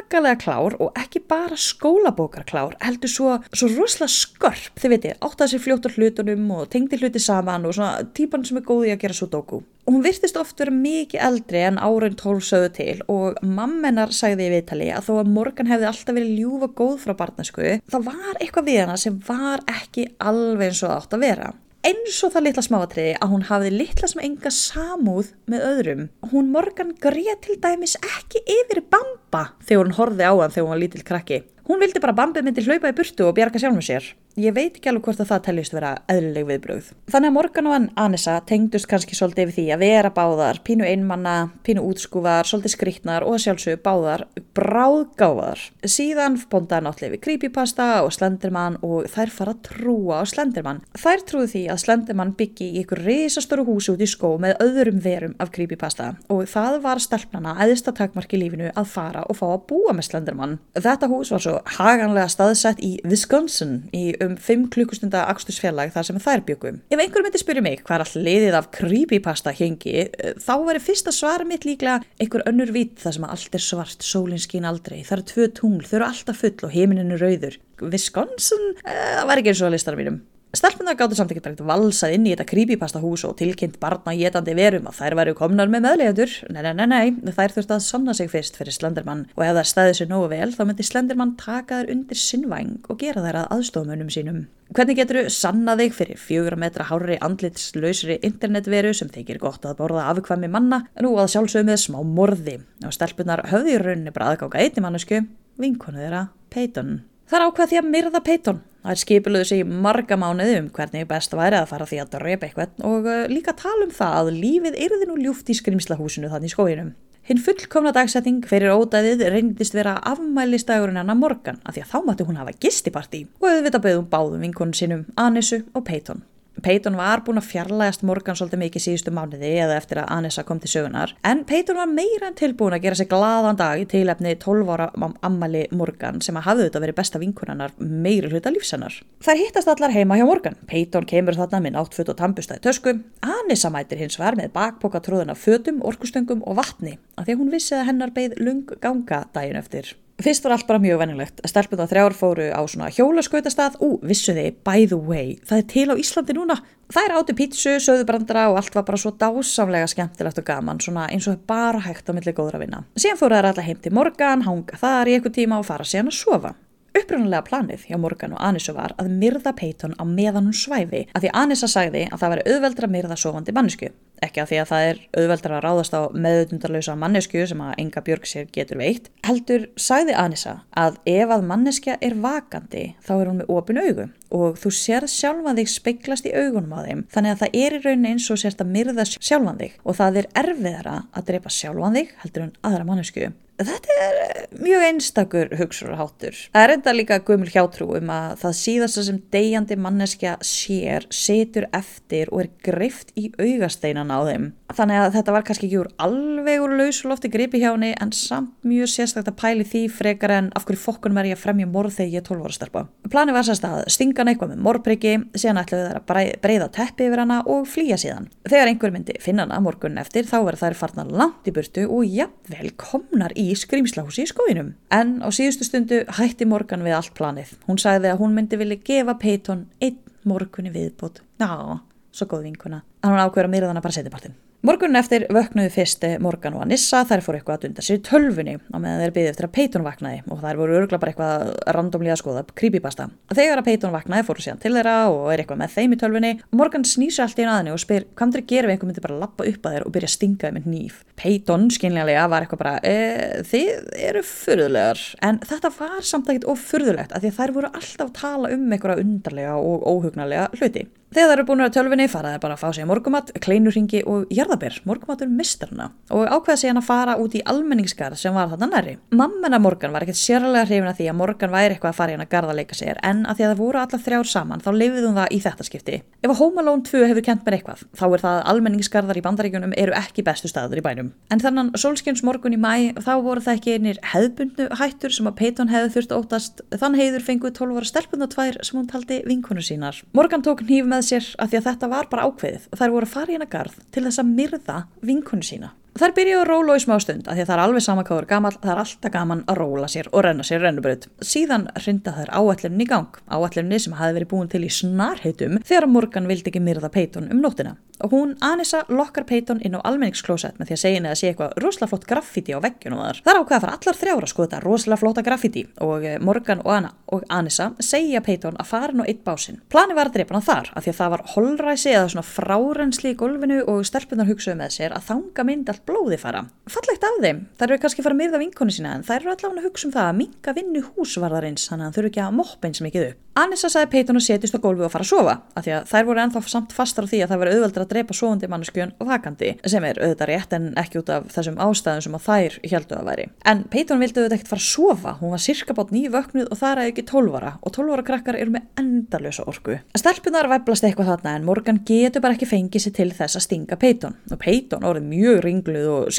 [0.00, 5.62] svakalega klár og ekki bara skólabókarklár, heldur svo, svo rosalega skörp, þið veitir, áttaði sér
[5.64, 9.28] fljóttur hlutunum og tengdi hluti saman og svona típan sem er góði að gera svo
[9.30, 9.62] dóku.
[9.86, 14.48] Og hún virtist oft vera mikið eldri en áraun tólf sögðu til og mammenar sagði
[14.48, 18.38] í viðtali að þó að Morgan hefði alltaf verið ljúfa góð frá barnasku, það var
[18.38, 21.52] eitthvað við hana sem var ekki alveg eins og átt að vera
[21.86, 26.02] eins og það litla smáatriði að hún hafði litla sem enga samúð með öðrum.
[26.32, 30.74] Hún Morgan greið til dæmis ekki yfir bamba þegar hún horfið á hann þegar hún
[30.74, 31.40] var lítill krakki.
[31.70, 34.08] Hún vildi bara bambið myndi hlaupa í burtu og bjarga sjálfum sér.
[34.38, 36.88] Ég veit ekki alveg hvort að það teljist vera eðlileg viðbröð.
[37.10, 41.34] Þannig að Morgan og Anissa tengdust kannski svolítið yfir því að vera báðar, pínu einmanna,
[41.66, 45.62] pínu útskúfar, svolítið skriktnar og sjálfsög báðar bráðgáðar.
[45.82, 50.82] Síðan bondaði náttúrulega við creepypasta og Slenderman og þær fara að trúa á Slenderman.
[50.98, 55.02] Þær trúi því að Slenderman byggi í ykkur risastóru húsi út í skó með öðrum
[55.02, 59.66] verum af creepypasta og það var stelpnana eðista takmarki lífinu að fara og fá að
[59.74, 60.58] búa með Slenderman.
[60.78, 66.20] Þetta hús var svo haganlega staðsett í Wisconsin í um 5 klukkustunda axtusfjallag þar sem
[66.22, 66.80] þær byggum.
[66.92, 70.08] Ef einhver myndi spyrja mig hvað er all liðið af creepypasta hengi,
[70.40, 74.42] þá væri fyrsta svar mitt líklega einhver önnur vít þar sem allt er svart, sólinn
[74.42, 77.60] skín aldrei, það eru tvö tungl, þau eru alltaf full og heiminin er rauður.
[77.80, 80.20] Wisconsin, það var ekki eins og að listar mínum.
[80.50, 84.56] Stelpunar gáttu samt ekki drægt valsað inn í þetta creepypasta hús og tilkynnt barna getandi
[84.58, 86.32] verum að þær væri komnar með meðlegadur.
[86.50, 89.68] Nei, nei, nei, nei, þær þurfti að sanna sig fyrst fyrir Slenderman og ef það
[89.70, 93.54] stæði sér nógu vel þá myndi Slenderman taka þær undir sinnvæng og gera þær að
[93.54, 94.40] aðstofmunum sínum.
[94.74, 99.78] Hvernig getur þú sannað þig fyrir fjögra metra hárri andlitslausri internetveru sem þykir gott að
[99.78, 104.32] borða afkvæmi manna nú að sjálfsögum með smá morði og stelpunar höfði í rauninni bara
[104.34, 105.22] aðgáka einni mannesku,
[105.62, 107.00] vinkonu þeirra, Peyton.
[107.30, 108.60] Það er ákvað því að myrða Peyton.
[108.80, 112.48] Það er skipiluðu sig marga mánuði um hvernig best væri að fara því að drepa
[112.48, 116.54] eitthvað og líka tala um það að lífið yrði nú ljúft í skrimslahúsinu þannig í
[116.54, 116.94] skóinum.
[117.28, 122.26] Hinn fullkomna dagsetting fyrir ódæðið reyndist vera afmælistagurinn hennar morgan af því að þá mætti
[122.30, 126.24] hún hafa gistipartí og auðvitað beðum báðum vinkonum sínum Anissu og Peyton.
[126.64, 130.60] Peyton var búin að fjarlægast Morgan svolítið mikið síðustu mánuði eða eftir að Anissa kom
[130.62, 134.34] til sögunar en Peyton var meira en tilbúin að gera sig glaðan dag í tilefni
[134.40, 134.90] 12 ára
[135.26, 139.00] ammali Morgan sem að hafði þetta verið besta vinkunarnar meiri hluta lífsennar.
[139.24, 140.58] Þær hittast allar heima hjá Morgan.
[140.70, 142.96] Peyton kemur þarna með náttfutt og tampustæði tösku.
[143.24, 147.54] Anissa mætir hins var með bakboka tróðuna fötum, orkustöngum og vatni af því að hún
[147.54, 149.94] vissi að hennar beigð lung ganga daginn eftir.
[150.20, 151.40] Fyrst var allt bara mjög venilegt.
[151.48, 153.78] Stelpun á þrjár fóru á svona hjólaskautastað.
[153.80, 156.58] Ú, vissu þið, by the way, það er til á Íslandi núna.
[156.90, 161.06] Það er átti pítsu, söðubrandra og allt var bara svo dásamlega skemmtilegt og gaman, svona
[161.08, 162.82] eins og bara hægt á milli góðra vinna.
[162.98, 166.10] Síðan fóru þær alla heim til morgan, hanga þar í eitthvað tíma og fara síðan
[166.10, 166.56] að sofa.
[166.90, 171.22] Upprunalega planið hjá Morgan og Anissu var að myrða Peyton á meðan hún svæfi að
[171.22, 173.90] því Anissa sagði að það væri auðveldra myrða sofandi mannesku.
[174.20, 178.02] Ekki að því að það er auðveldra að ráðast á meðutundarlausa mannesku sem að enga
[178.04, 179.06] björg sér getur veitt.
[179.24, 184.08] Heldur sagði Anissa að ef að manneskja er vakandi þá er hún með opin augu
[184.34, 187.82] og þú sérð sjálfan þig speiklast í augunum á þeim þannig að það er í
[187.84, 191.96] rauninni eins og sérst að myrða sjálfan þig og það er erfiðara að drepa sjálfan
[192.00, 193.30] þig heldur en aðra mannesku.
[193.60, 196.36] Þetta er eh, mjög einstakur hugsurháttur.
[196.54, 201.66] Það er enda líka gömul hjátrú um að það síðasta sem degjandi manneskja sér, setur
[201.76, 204.46] eftir og er greift í augasteinan á þeim.
[204.70, 208.54] Þannig að þetta var kannski ekki úr alveg úr lausulofti gripi hjá henni en samt
[208.64, 212.14] mjög sérstaklega pæli því frekar en af hverju fokkunum er ég að fremja morð þegar
[212.14, 212.84] ég er 12 ára starpa.
[213.12, 217.08] Plani var sérst að stinga hann eitthvað með morðpriki, síðan ætlaðu þær að breyða teppi
[217.10, 218.30] yfir hana og flýja síðan.
[218.46, 222.06] Þegar einhver myndi finna hana morgun eftir þá verður þær farna langt í burtu og
[222.06, 224.74] jafnvel komnar í skrimslahúsi í skóinum.
[224.92, 227.54] En á síðustu stundu hætti Morgan við allt planið.
[227.68, 231.22] Hún sagði að hún myndi vilja gefa Peyton einn morgunni viðbútt.
[231.40, 231.80] Já,
[232.12, 232.84] svo góð vinkuna.
[233.02, 234.36] En hún ákveður að myrða hana bara setjapartin.
[234.60, 238.56] Morgunin eftir vöknuðu fyrst Morgan og Anissa, þær fór eitthvað að dunda sér í tölfunni
[238.60, 241.44] á meðan þeir byggði eftir að Peyton vaknaði og þær voru örgla bara eitthvað
[241.78, 243.06] randomlega að skoða creepypasta.
[243.32, 246.34] Þegar að Peyton vaknaði fóru síðan til þeirra og er eitthvað með þeim í tölfunni
[246.42, 249.06] og Morgan snýsa allt í einu aðinni og spyr hvað þeir gera ef einhver myndi
[249.08, 251.02] bara lappa upp að þeir og byrja að stinga þeim með nýf.
[251.16, 256.68] Peyton skynlega var eitthvað bara e, þið eru fyrðulegar en þetta var samt ekkert of
[256.68, 260.90] fyrðulegt að því að þær voru alltaf að tala um eitthvað undarlega og óhugnarlega hluti.
[261.10, 264.80] Þegar það eru búin að tölfunni faraði bara að fá sig morgumat, kleinurringi og jarðabér,
[264.84, 268.94] morgumatur mistarna og ákveða sig hann að fara út í almenningsgarð sem var þarna næri.
[269.14, 272.16] Mammina Morgan var ekkert sérlega hrifin að því að Morgan væri eitthvað að fara í
[272.16, 274.70] hann að garda leika sér en að því að það voru alla þrjár saman þá
[274.74, 276.00] lifið hún það í þetta skipti.
[276.20, 279.24] Ef að Home Alone 2 hefur kent mér eitthvað þá er það að almenningsgarðar í
[279.26, 281.12] bandaríkunum eru ekki bestu staður í bænum.
[281.30, 285.38] En þannig solskjöns morgun í mæ þá voru það ekki einir hefðbundnu hættur sem að
[285.40, 289.20] Peyton hefði þurft ótast þann heiður fenguð 12 ára stelpun og tvær sem hún taldi
[289.28, 290.02] vinkonu sínar.
[290.16, 293.10] Morgan tók nýf með sér að því að þetta var bara ákveðið og þær voru
[293.10, 295.74] fara í hennar garð til þess að myrða vinkonu sína.
[295.98, 298.20] Þær byrjuðu að róla í smá stund að því að það er alveg sama hvað
[298.20, 301.08] er gaman, það er alltaf gaman að róla sér og renna sér rennubröð.
[301.18, 305.90] Síðan rinda þær áallinni í gang, áallinni sem hafi verið búin til í snarheitum þegar
[305.90, 307.74] Morgan vildi ekki myrða Peyton um nóttina.
[308.00, 311.28] Og hún, Anissa, lokkar Peyton inn á almenningsklósett með því að segja henni að sé
[311.28, 313.18] eitthvað rosalega flott graffiti á veggjunum þar.
[313.26, 316.62] Það er ákveða að fara allar þrjára að skoða þetta rosalega flotta graffiti og Morgan
[316.64, 319.60] og Anna og Anissa segja Peyton að fara nú eitt básinn.
[319.68, 323.12] Plani var að drepa hann þar af því að það var holræsi eða svona frárensli
[323.12, 326.44] í gólfinu og stelpunar hugsaðu með sér að þanga mynd allt blóði fara.
[326.70, 329.60] Fallegt af þeim, þær eru kannski fara að myrða vinkonu sína en þær eru allavega
[329.60, 332.68] að hugsa um það að minka vinnu húsvarðarins þannig að þau eru ekki að moppa
[332.68, 333.20] eins mikið upp.
[333.38, 336.06] Anissa sagði Peyton að setjast á gólfi og fara að sofa af því að þær
[336.08, 339.06] voru ennþá samt fastar á því að það veri auðveldra að drepa sofandi manneskjön og
[339.06, 342.96] vakandi sem er auðvitað rétt en ekki út af þessum ástæðum sem að þær heldu
[342.98, 343.26] að væri.
[343.46, 346.58] En Peyton vildi auðvitað ekkert fara að sofa, hún var cirka bát nýju vöknuð og
[346.58, 349.78] það er ekki tólvara og tólvara krakkar eru með endalösa orku.
[349.94, 353.78] Stelpunar væplast eitthvað þarna en Morgan getur bara ekki fengið sér til þess að stinga
[353.78, 356.10] Peyton og Peyton orðið mjög ringluð og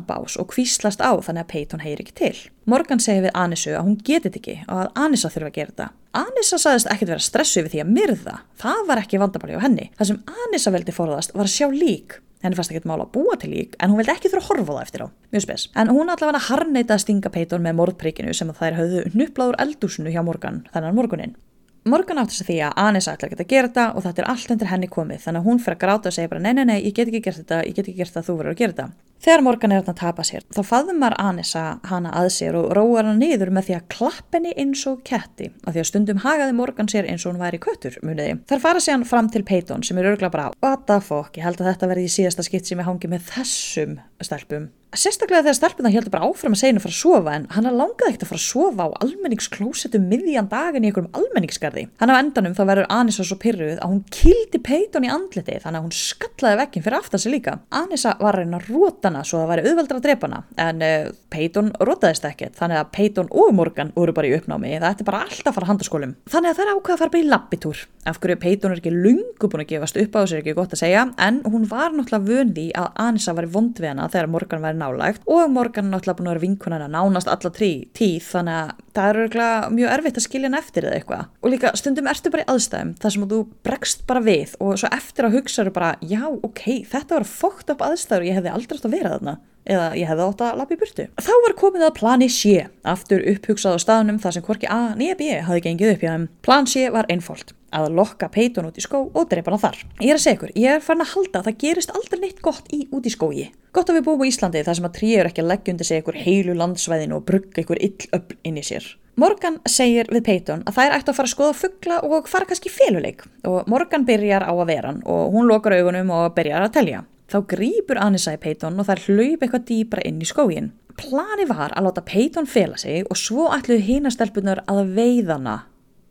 [0.00, 2.36] annan bás og kvíslast á þannig að Peyton heyri ekki til.
[2.66, 5.88] Morgan segi við Anissu að hún getið ekki og að Anissa þurfa að gera þetta.
[6.12, 8.40] Anissa saðist ekkert vera stressu yfir því að myrða.
[8.60, 9.90] Það var ekki vandabali á henni.
[9.98, 12.20] Það sem Anissa veldi forðast var að sjá lík.
[12.40, 14.72] Henni fannst ekkert mála að búa til lík en hún veldi ekki þurfa að horfa
[14.72, 15.08] það eftir á.
[15.34, 15.68] Mjög spes.
[15.76, 20.22] En hún allavega harneita að stinga Peyton með morðprikinu sem þær höfðu nupplaður eldúsinu hjá
[20.24, 21.36] Morgan þennan morgunin.
[21.84, 24.50] Morgan átti sig því að Anissa ætla ekki að gera þetta og þetta er allt
[24.52, 26.80] undir henni komið þannig að hún fyrir að gráta og segja bara nei, nei, nei,
[26.84, 29.06] ég get ekki gert þetta, ég get ekki gert þetta, þú verður að gera þetta.
[29.20, 33.16] Þegar Morgan er að tapa sér, þá faðumar Anissa hana að sér og róar hana
[33.20, 36.88] niður með því að klapp henni eins og ketti, af því að stundum hagaði Morgan
[36.88, 38.38] sér eins og hún væri köttur, muniði.
[38.48, 41.44] Þar fara sér hann fram til Peyton sem er örgla bara, what the fuck, ég
[41.44, 44.68] held að þetta verði í síðasta skipt sem ég hangi með þessum stelpum.
[44.90, 47.68] Sérstaklega þegar stelpuna heldur bara áfram að segja henni að fara að sofa en hann
[47.78, 51.84] langaði ekkert að fara að sofa á almenningsklósetum miðjan daginn í einhverjum almenningsgarði.
[52.02, 55.78] Hann á endanum þá verður Anissa svo pyrruð að hún kildi Peyton í andliti þannig
[55.78, 57.54] að hún skallaði vekkin fyrir aftan sig líka.
[57.70, 61.12] Anissa var reyna að róta hana svo það væri auðveldra að drepa hana en uh,
[61.30, 65.22] Peyton rotaðist ekkert þannig að Peyton og Morgan voru bara í uppnámi það ætti bara
[65.26, 68.38] alltaf að fara handaskólum þannig að það ákveð að fara bara í lappitúr af hverju
[68.42, 71.06] Peyton er ekki lungu búin að gefast upp á þessu er ekki gott að segja
[71.20, 75.26] en hún var náttúrulega vöndi að Anissa var vond við hana þegar Morgan væri nálægt
[75.30, 79.10] og Morgan náttúrulega búin að vera vinkun hana nánast alla trí, tíð þannig að það
[79.10, 82.46] er örugglega mjög erfitt að skilja hann eftir eða eitthvað og líka stundum ertu bara
[82.46, 86.24] í aðstæðum þar sem þú bregst bara við og svo eftir að hugsaðu bara já
[86.30, 89.38] ok, þetta var fókt upp aðstæður og ég hefði aldrei átt að vera þarna
[89.70, 91.06] eða ég hefði átt að lappa í burtu.
[91.20, 92.56] Þá var komið að plani sé,
[92.88, 96.28] aftur upphugsað á staðnum þar sem hvorki A nýja B hafði gengið upp hjá þeim.
[96.46, 99.80] Plan sé var einfolt, að lokka Peyton út í skó og dreipa hana þar.
[100.00, 102.42] Ég er að segja ykkur, ég er farin að halda að það gerist aldrei neitt
[102.44, 103.46] gott í út í skógi.
[103.74, 106.02] Gott að við búum á Íslandi þar sem að tríur ekki að leggja undir sig
[106.02, 108.88] ykkur heilu landsvæðinu og brugga ykkur ill öll inn í sér.
[109.20, 112.72] Morgan segir við Peyton að þær ættu að fara að skoða fuggla og fara kannski
[112.72, 116.76] féluleik og Morgan byrjar á að vera hann og hún lokar augunum og byrjar að
[116.78, 117.02] telja.
[117.30, 120.72] Þá grýpur Anissa í Peyton og þær hlaup eitthvað dýbra inn í skógin.
[120.98, 125.60] Plani var að láta Peyton fela sig og svo ætluðu hínastelpunar að veiðana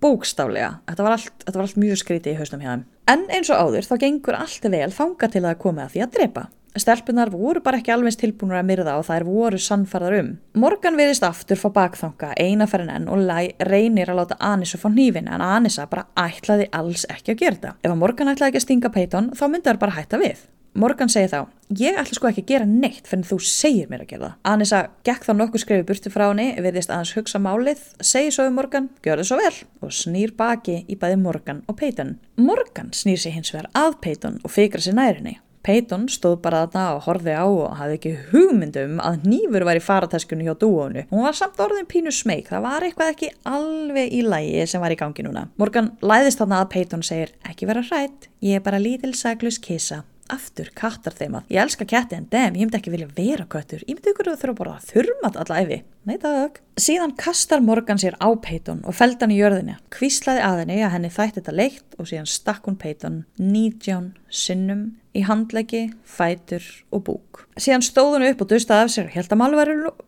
[0.04, 0.78] bókstálega.
[0.90, 2.86] Þetta var allt, þetta var allt mjög skríti í hausnum hjá þeim.
[3.10, 6.16] En eins og áður þá gengur allt vel þanga til að koma að því að
[6.18, 6.46] drepa.
[6.80, 10.30] Stelpunar voru bara ekki alveg tilbúinur að myrða og þær voru sannfarðar um.
[10.62, 14.86] Morgan viðist aftur fá bakþanga eina fyrir enn og læ reynir að láta Anissu fá
[14.92, 17.74] hnífin en Anissa bara ætlaði alls ekki að gera þetta.
[17.84, 20.46] Ef Morgan ætlaði ekki að stinga Peyton þá myndi þær bara hætta við.
[20.80, 21.42] Morgan segi þá,
[21.76, 24.36] ég ætla sko ekki að gera neitt fyrir þú segir mér að gera það.
[24.48, 28.56] Anissa gekk þá nokkuð skrifi burti frá henni, viðist aðeins hugsa málið, segi svo um
[28.56, 32.13] Morgan, gjör það svo vel og snýr baki í bæði Morgan og Peyton.
[32.39, 35.36] Morgan snýr sig hins vegar að Peyton og fikra sér nærinni.
[35.68, 39.82] Peyton stóð bara þarna og horfið á og hafði ekki hugmyndum að nýfur var í
[39.84, 41.04] farataskunni hjá dúónu.
[41.10, 44.96] Hún var samt orðin pínu smeg, það var eitthvað ekki alveg í lægi sem var
[44.96, 45.50] í gangi núna.
[45.60, 50.06] Morgan læðist þarna að Peyton segir, ekki vera hrætt, ég er bara lítil saglus kissa
[50.34, 53.84] aftur kattar þeim að ég elska ketti en dem, ég myndi ekki vilja vera köttur.
[53.88, 56.62] Ég myndi ykkur að þurfa bara að þurmat alla efi nei takk.
[56.80, 60.94] Síðan kastar Morgan sér á Peyton og feld hann í jörðinni kvíslaði að henni að
[60.96, 64.86] henni þætti þetta leikt og síðan stakk hún Peyton nýtján sinnum
[65.18, 67.44] í handleggi, fætur og búk.
[67.60, 69.40] Síðan stóð hún upp og dustaði af sér og held að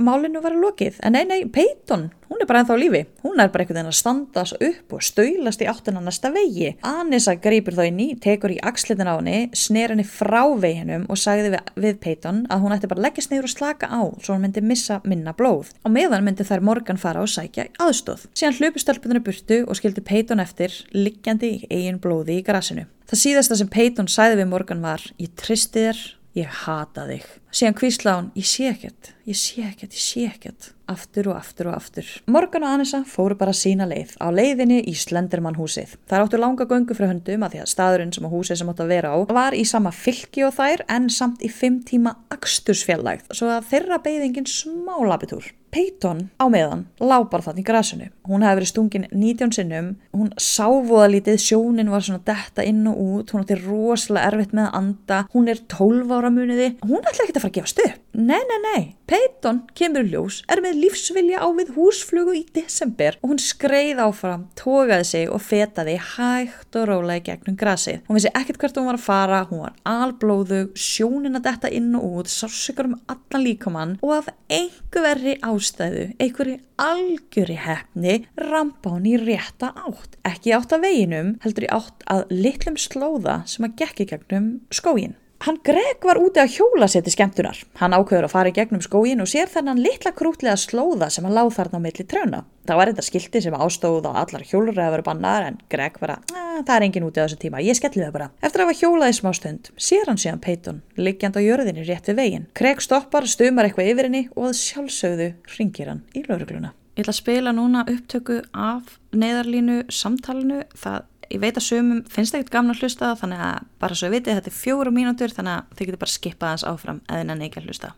[0.05, 0.99] málinu var, lokið.
[1.03, 3.01] En nei, nei, Peyton, hún er bara ennþá lífi.
[3.25, 6.75] Hún er bara einhvern veginn að standa upp og stöylast í áttina næsta vegi.
[6.87, 11.19] Anissa grýpur þá inn í, tekur í axlitin á henni, sner henni frá veginum og
[11.19, 14.45] sagði við, við Peyton að hún ætti bara leggja sniður og slaka á svo hún
[14.45, 15.73] myndi missa minna blóð.
[15.81, 18.27] Á meðan myndi þær morgan fara og sækja aðstóð.
[18.37, 22.85] Síðan hlupustelpuninu burtu og skildi Peyton eftir, liggjandi í eigin blóði í grasinu.
[23.09, 26.03] Það síðasta sem Peyton sæði við Morgan var Ég tristi þér,
[26.37, 27.25] ég hata þig.
[27.49, 30.69] Síðan kvísla hún, ég sé ekkert, ég sé ekkert, ég sé ekkert.
[30.91, 32.09] Aftur og aftur og aftur.
[32.31, 35.95] Morgan og Anissa fóru bara sína leið á leiðinni í Slenderman húsið.
[36.09, 38.93] Það áttu langa göngu frá höndum að því að staðurinn sem húsið sem átt að
[38.95, 43.49] vera á var í sama fylki og þær en samt í fimm tíma akstursfjallægð svo
[43.55, 45.51] að þeirra beigðingin smá labitúr.
[45.71, 48.07] Peyton á meðan lá bara þannig í grasinu.
[48.27, 52.99] Hún hefði verið stungin 19 sinnum, hún sáfóða lítið, sjónin var svona detta inn og
[52.99, 57.25] út, hún átti rosalega erfitt með að anda, hún er 12 ára muniði, hún ætla
[57.25, 58.01] ekki að fara að gefast upp.
[58.11, 63.33] Nei, nei, nei, Peyton kemur ljós, er með lífsvilja á við húsflugu í desember og
[63.33, 68.01] hún skreið áfram, tókaði sig og fetaði hægt og rólega gegnum grasið.
[68.07, 71.93] Hún vissi ekkert hvert hún var að fara, hún var alblóðug, sjónin að detta inn
[71.99, 79.09] og út, sársökar um allan líkamann og af einhverri ástæðu, einhverri algjöri hefni, rampa hún
[79.09, 80.17] í rétta átt.
[80.27, 85.17] Ekki átt að veginum, heldur í átt að litlum slóða sem að gekki gegnum skógin.
[85.41, 87.57] Hann Greg var úti að hjóla sér til skemmtunar.
[87.79, 91.33] Hann ákveður að fara í gegnum skógin og sér þennan litla krútlega slóða sem hann
[91.33, 92.41] láð þarna á milli tröna.
[92.69, 96.35] Það var þetta skilti sem ástóð á allar hjólræður bannar en Greg var að,
[96.67, 98.27] það er engin úti á þessu tíma, ég skelli það bara.
[98.45, 102.11] Eftir að hafa hjólað í smá stund, sér hann síðan Peyton, liggjand á jörðinni rétt
[102.11, 102.45] við veginn.
[102.53, 106.75] Greg stoppar, stumar eitthvað yfir henni og sjálfsögðu ringir hann í laurugluna.
[106.91, 110.65] Ég ætla að spila núna upptöku af neðarlínu samtalenu.
[110.77, 114.15] Það ég veit að sömum finnst ekkert gamla að hlusta þannig að bara svo ég
[114.15, 117.45] veit þetta er fjóru mínútur þannig að þið getur bara skipað hans áfram eða en
[117.47, 117.91] ekki að hlusta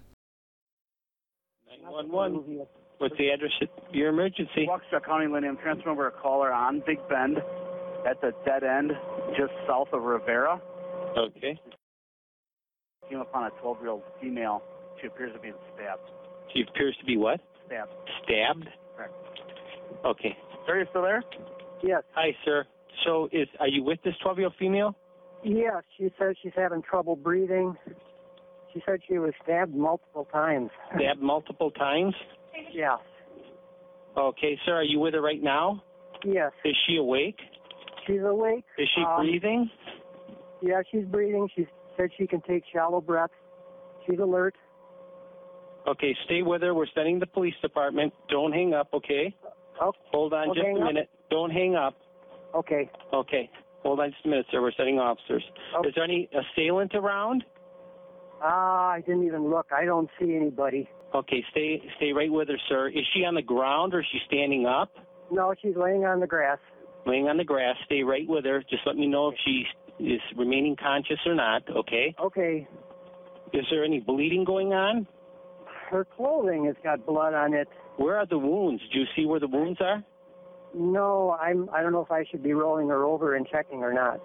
[1.93, 2.65] 911.
[2.97, 4.65] What's the address of your emergency?
[4.65, 5.47] Waukesha County, Lenny.
[5.47, 7.37] I'm transferring over a caller on Big Bend
[8.07, 8.91] at the dead end
[9.37, 10.59] just south of Rivera.
[11.17, 11.59] Okay.
[13.09, 14.63] Came upon a 12 year old female.
[15.01, 16.09] She appears to be stabbed.
[16.53, 17.41] She appears to be what?
[17.67, 17.91] Stabbed.
[18.23, 18.69] Stabbed?
[18.95, 19.13] Correct.
[20.05, 20.37] Okay.
[20.65, 21.23] Sir, you still there?
[21.83, 22.65] Yes, Hi, sir.
[23.05, 24.95] So is are you with this 12-year-old female?
[25.43, 25.83] yes.
[25.97, 27.75] She says she's having trouble breathing.
[28.73, 30.69] She said she was stabbed multiple times.
[30.95, 32.15] Stabbed multiple times?
[32.73, 32.99] Yes,
[34.17, 34.75] Okay, sir.
[34.75, 35.83] Are you with her right now?
[36.23, 36.51] yes.
[36.63, 37.37] Is she awake?
[38.07, 38.63] She's awake.
[38.77, 39.69] Is she Um, breathing?
[40.61, 41.49] Yeah, she's breathing.
[41.55, 41.67] She
[41.97, 43.33] said she can take shallow breaths.
[44.07, 44.55] She's alert.
[45.87, 46.73] Okay, stay with her.
[46.73, 48.13] We're sending the police department.
[48.29, 49.35] Don't hang up, okay?
[49.81, 50.83] Oh, Hold on just a up.
[50.87, 51.09] minute.
[51.29, 51.95] Don't hang up.
[52.55, 52.89] Okay.
[53.13, 53.49] Okay.
[53.83, 54.61] Hold on just a minute, sir.
[54.61, 55.43] We're sending officers.
[55.77, 55.89] Okay.
[55.89, 57.43] Is there any assailant around?
[58.41, 59.67] Ah, I didn't even look.
[59.75, 60.89] I don't see anybody.
[61.15, 62.87] Okay, stay stay right with her, sir.
[62.89, 64.91] Is she on the ground or is she standing up?
[65.31, 66.57] No, she's laying on the grass.
[67.05, 67.75] Laying on the grass.
[67.85, 68.61] Stay right with her.
[68.69, 69.65] Just let me know if she
[69.99, 72.15] is remaining conscious or not, okay?
[72.19, 72.67] Okay.
[73.53, 75.07] Is there any bleeding going on?
[75.89, 77.67] Her clothing has got blood on it.
[77.97, 78.81] Where are the wounds?
[78.91, 80.03] Do you see where the wounds are?
[80.75, 81.69] No, I'm.
[81.71, 84.19] I don't know if I should be rolling her over and checking or not.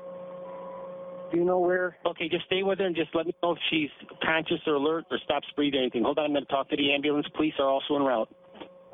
[1.31, 1.97] Do you know where?
[2.07, 3.91] Okay, just stay with her and just let me know if she's
[4.23, 6.05] conscious or alert or stops breathing or anything.
[6.05, 7.27] Hold on, I'm going to talk to the ambulance.
[7.37, 8.31] Police are also en route.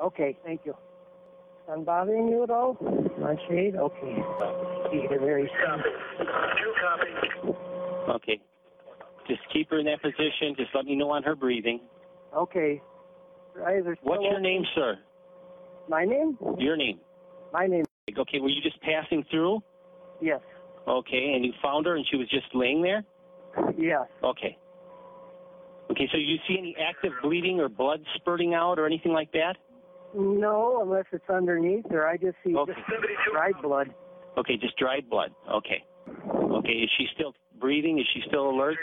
[0.02, 0.74] Okay, thank you.
[1.70, 2.76] I'm bothering you at all?
[3.18, 3.76] My shade?
[3.76, 4.16] Okay.
[4.90, 5.48] See, they're very
[8.10, 8.40] Okay.
[9.26, 10.54] Just keep her in that position.
[10.56, 11.80] Just let me know on her breathing.
[12.36, 12.82] Okay.
[13.54, 14.98] Her eyes are still What's your name, sir?
[15.88, 16.36] My name?
[16.58, 17.00] Your name.
[17.54, 17.84] My name.
[18.08, 19.62] Is Okay, were you just passing through?
[20.20, 20.40] Yes.
[20.88, 23.04] Okay, and you found her and she was just laying there?
[23.78, 24.06] Yes.
[24.24, 24.58] Okay.
[25.90, 29.56] Okay, so you see any active bleeding or blood spurting out or anything like that?
[30.16, 32.06] No, unless it's underneath her.
[32.08, 32.72] I just see Okay.
[32.74, 33.94] just dried blood.
[34.36, 35.32] Okay, just dried blood.
[35.48, 35.84] Okay.
[36.34, 38.00] Okay, is she still breathing?
[38.00, 38.76] Is she still alert?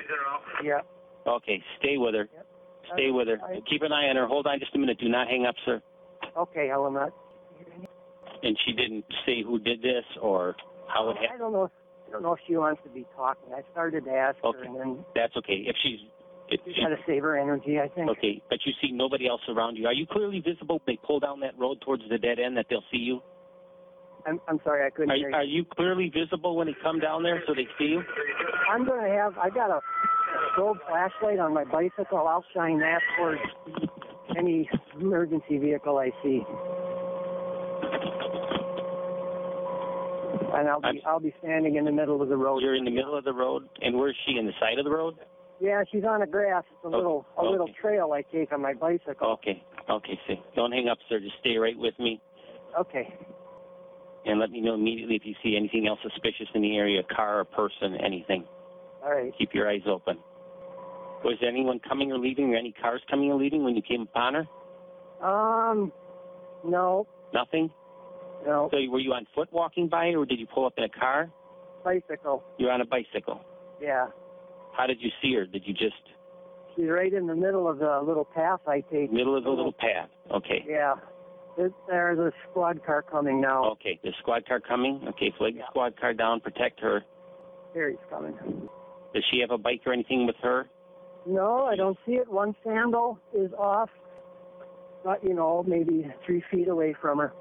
[0.64, 0.80] Yeah.
[1.28, 2.30] Okay, stay with her.
[2.94, 3.40] Stay with her.
[3.44, 4.28] I- Keep an eye on her.
[4.28, 4.98] Hold on just a minute.
[5.00, 5.82] Do not hang up, sir.
[6.38, 7.12] Okay, I will not.
[8.44, 10.56] And she didn't say who did this or
[10.88, 11.30] how it happened?
[11.36, 11.64] I don't know.
[11.66, 11.72] If,
[12.08, 13.54] I don't know if she wants to be talking.
[13.54, 14.58] I started to ask Okay.
[14.60, 15.64] her, and then That's okay.
[15.68, 16.00] If she's,
[16.50, 17.80] if she, got to save her energy.
[17.80, 18.10] I think.
[18.10, 19.86] okay, but you see nobody else around you.
[19.88, 20.82] Are you clearly visible?
[20.86, 23.22] They pull down that road towards the dead end that they'll see you.
[24.26, 24.40] I'm.
[24.48, 24.86] I'm sorry.
[24.86, 25.36] I couldn't Are, hear you.
[25.36, 28.04] are you clearly visible when they come down there so they see you?
[28.70, 29.38] I'm gonna have.
[29.38, 29.80] I got a
[30.54, 32.28] strobe flashlight on my bicycle.
[32.28, 33.42] I'll shine that towards
[34.38, 34.70] any
[35.00, 36.42] emergency vehicle I see.
[40.54, 42.62] And I'll I'm- be I'll be standing in the middle of the road.
[42.62, 44.38] You're in the middle of the road, and where's she?
[44.38, 45.16] In the side of the road?
[45.60, 46.64] Yeah, she's on the grass.
[46.72, 49.28] It's a little a little trail I take on my bicycle.
[49.34, 49.64] Okay.
[49.90, 50.42] Okay, see.
[50.56, 51.20] Don't hang up, sir.
[51.20, 52.20] Just stay right with me.
[52.80, 53.14] Okay.
[54.26, 57.40] And let me know immediately if you see anything else suspicious in the area, car,
[57.40, 58.46] a person, anything.
[59.04, 59.34] All right.
[59.38, 60.18] Keep your eyes open.
[61.24, 64.34] Was anyone coming or leaving, or any cars coming or leaving when you came upon
[64.36, 65.28] her?
[65.28, 65.92] Um.
[66.64, 67.08] No.
[67.34, 67.70] Nothing?
[68.46, 68.70] No.
[68.72, 71.30] So were you on foot walking by, or did you pull up in a car?
[71.84, 72.44] Bicycle.
[72.58, 73.42] You're on a bicycle.
[73.82, 74.08] Yeah.
[74.74, 75.46] How did you see her?
[75.46, 75.96] Did you just
[76.76, 79.12] She's right in the middle of the little path I take.
[79.12, 80.10] middle of the little path?
[80.34, 80.64] Okay.
[80.68, 80.96] Yeah.
[81.58, 83.66] There- There's a squad car coming now.
[83.72, 84.00] Okay.
[84.04, 85.02] The squad car coming?
[85.10, 87.04] Okay, flag the squad car down, protect her.
[87.74, 88.34] Here he's coming.
[89.14, 90.70] Does she have a bike or anything with her?
[91.26, 92.30] No, I don't see it.
[92.32, 93.90] One sandal is off,
[95.04, 97.32] but you know, maybe three feet away from her.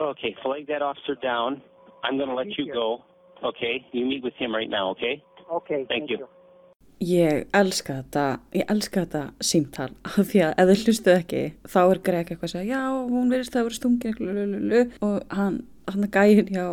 [0.00, 1.60] Okay, flag that officer down.
[2.04, 2.72] I'm going to let Thank you you.
[2.74, 3.02] go.
[3.44, 3.84] Okay?
[3.92, 5.22] You meet with him right now, okay?
[5.50, 6.26] Okay, Thank you.
[6.98, 8.22] Ég elska þetta,
[8.58, 12.48] ég elska þetta símtal af því að ef þið hlustuð ekki þá er Greg eitthvað
[12.48, 12.80] að segja já
[13.12, 15.60] hún verðist að vera stungin eitthvað lululu, og hann,
[15.92, 16.64] hann að gæin já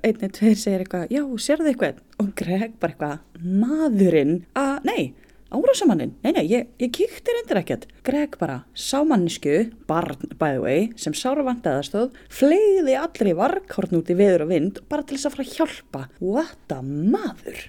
[0.00, 5.04] einni tveir segir eitthvað já sérðu eitthvað og Greg bara eitthvað maðurinn að nei
[5.50, 7.88] árásamannin, nei nei ég, ég kíkti reyndir ekkert.
[8.06, 14.12] Greg bara sá mannisku barn by the way sem sára vandaðastóð fleiði allri varkhorn út
[14.12, 16.06] í veður og vind bara til þess að fara að hjálpa.
[16.22, 17.68] What a maður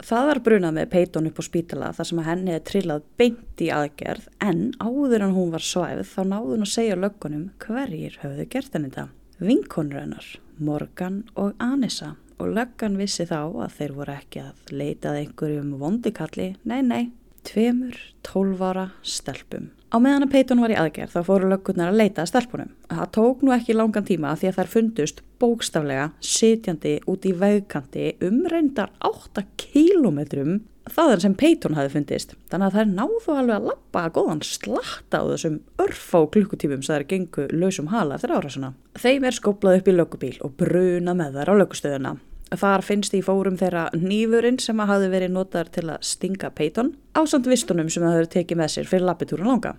[0.00, 3.60] Það var brunað með Peyton upp á spítala þar sem að henni er trillað beint
[3.60, 8.16] í aðgerð en áður en hún var svæfð þá náði hún að segja löggunum hverjir
[8.22, 9.04] höfðu gert henni þetta.
[9.40, 15.18] Vinkonur hennar, Morgan og Anissa og löggan vissi þá að þeir voru ekki að leitað
[15.20, 17.02] einhverjum vondikalli, nei nei,
[17.46, 19.70] tveimur tólvára stelpum.
[19.90, 22.74] Á meðan að Peyton var í aðgerð þá fóru löggunar að leita að stelpunum.
[22.92, 28.12] Það tók nú ekki langan tíma því að þær fundust bókstaflega sitjandi út í vegkanti
[28.22, 30.60] um reyndar 8 kílómetrum
[30.94, 32.36] þaðan sem Peyton hafi fundist.
[32.52, 36.94] Þannig að þær náðu alveg að lappa að góðan slatta á þessum örfá klukkutífum sem
[36.94, 38.74] þær gengu lausum hala eftir árásuna.
[38.94, 42.18] Þeim er skoplað upp í löggubíl og bruna með þær á löggustöðuna.
[42.50, 46.96] Þar finnst í fórum þeirra nýfurinn sem að hafi verið notaður til að stinga Peyton
[47.14, 49.76] á samt vistunum sem það hefur tekið með sér fyrir lappitúrun langa.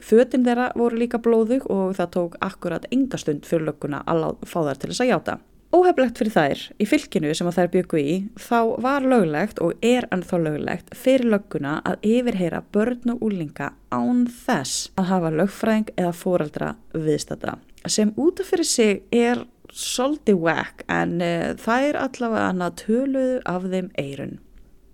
[0.00, 4.60] Fötin þeirra voru líka blóðug og það tók akkurat enga stund fyrir lögguna að fá
[4.62, 5.36] þær til þess að játa.
[5.74, 10.06] Óheflegt fyrir þær, í fylkinu sem að þær byggu í, þá var löglegt og er
[10.14, 16.12] ennþá löglegt fyrir lögguna að yfirheyra börn og úlinga án þess að hafa lögfræðing eða
[16.14, 17.56] foreldra viðstata.
[17.90, 19.42] Sem út af fyrir sig er
[19.74, 24.36] svolítið whack en uh, er allavega að töluðu af þeim eirun.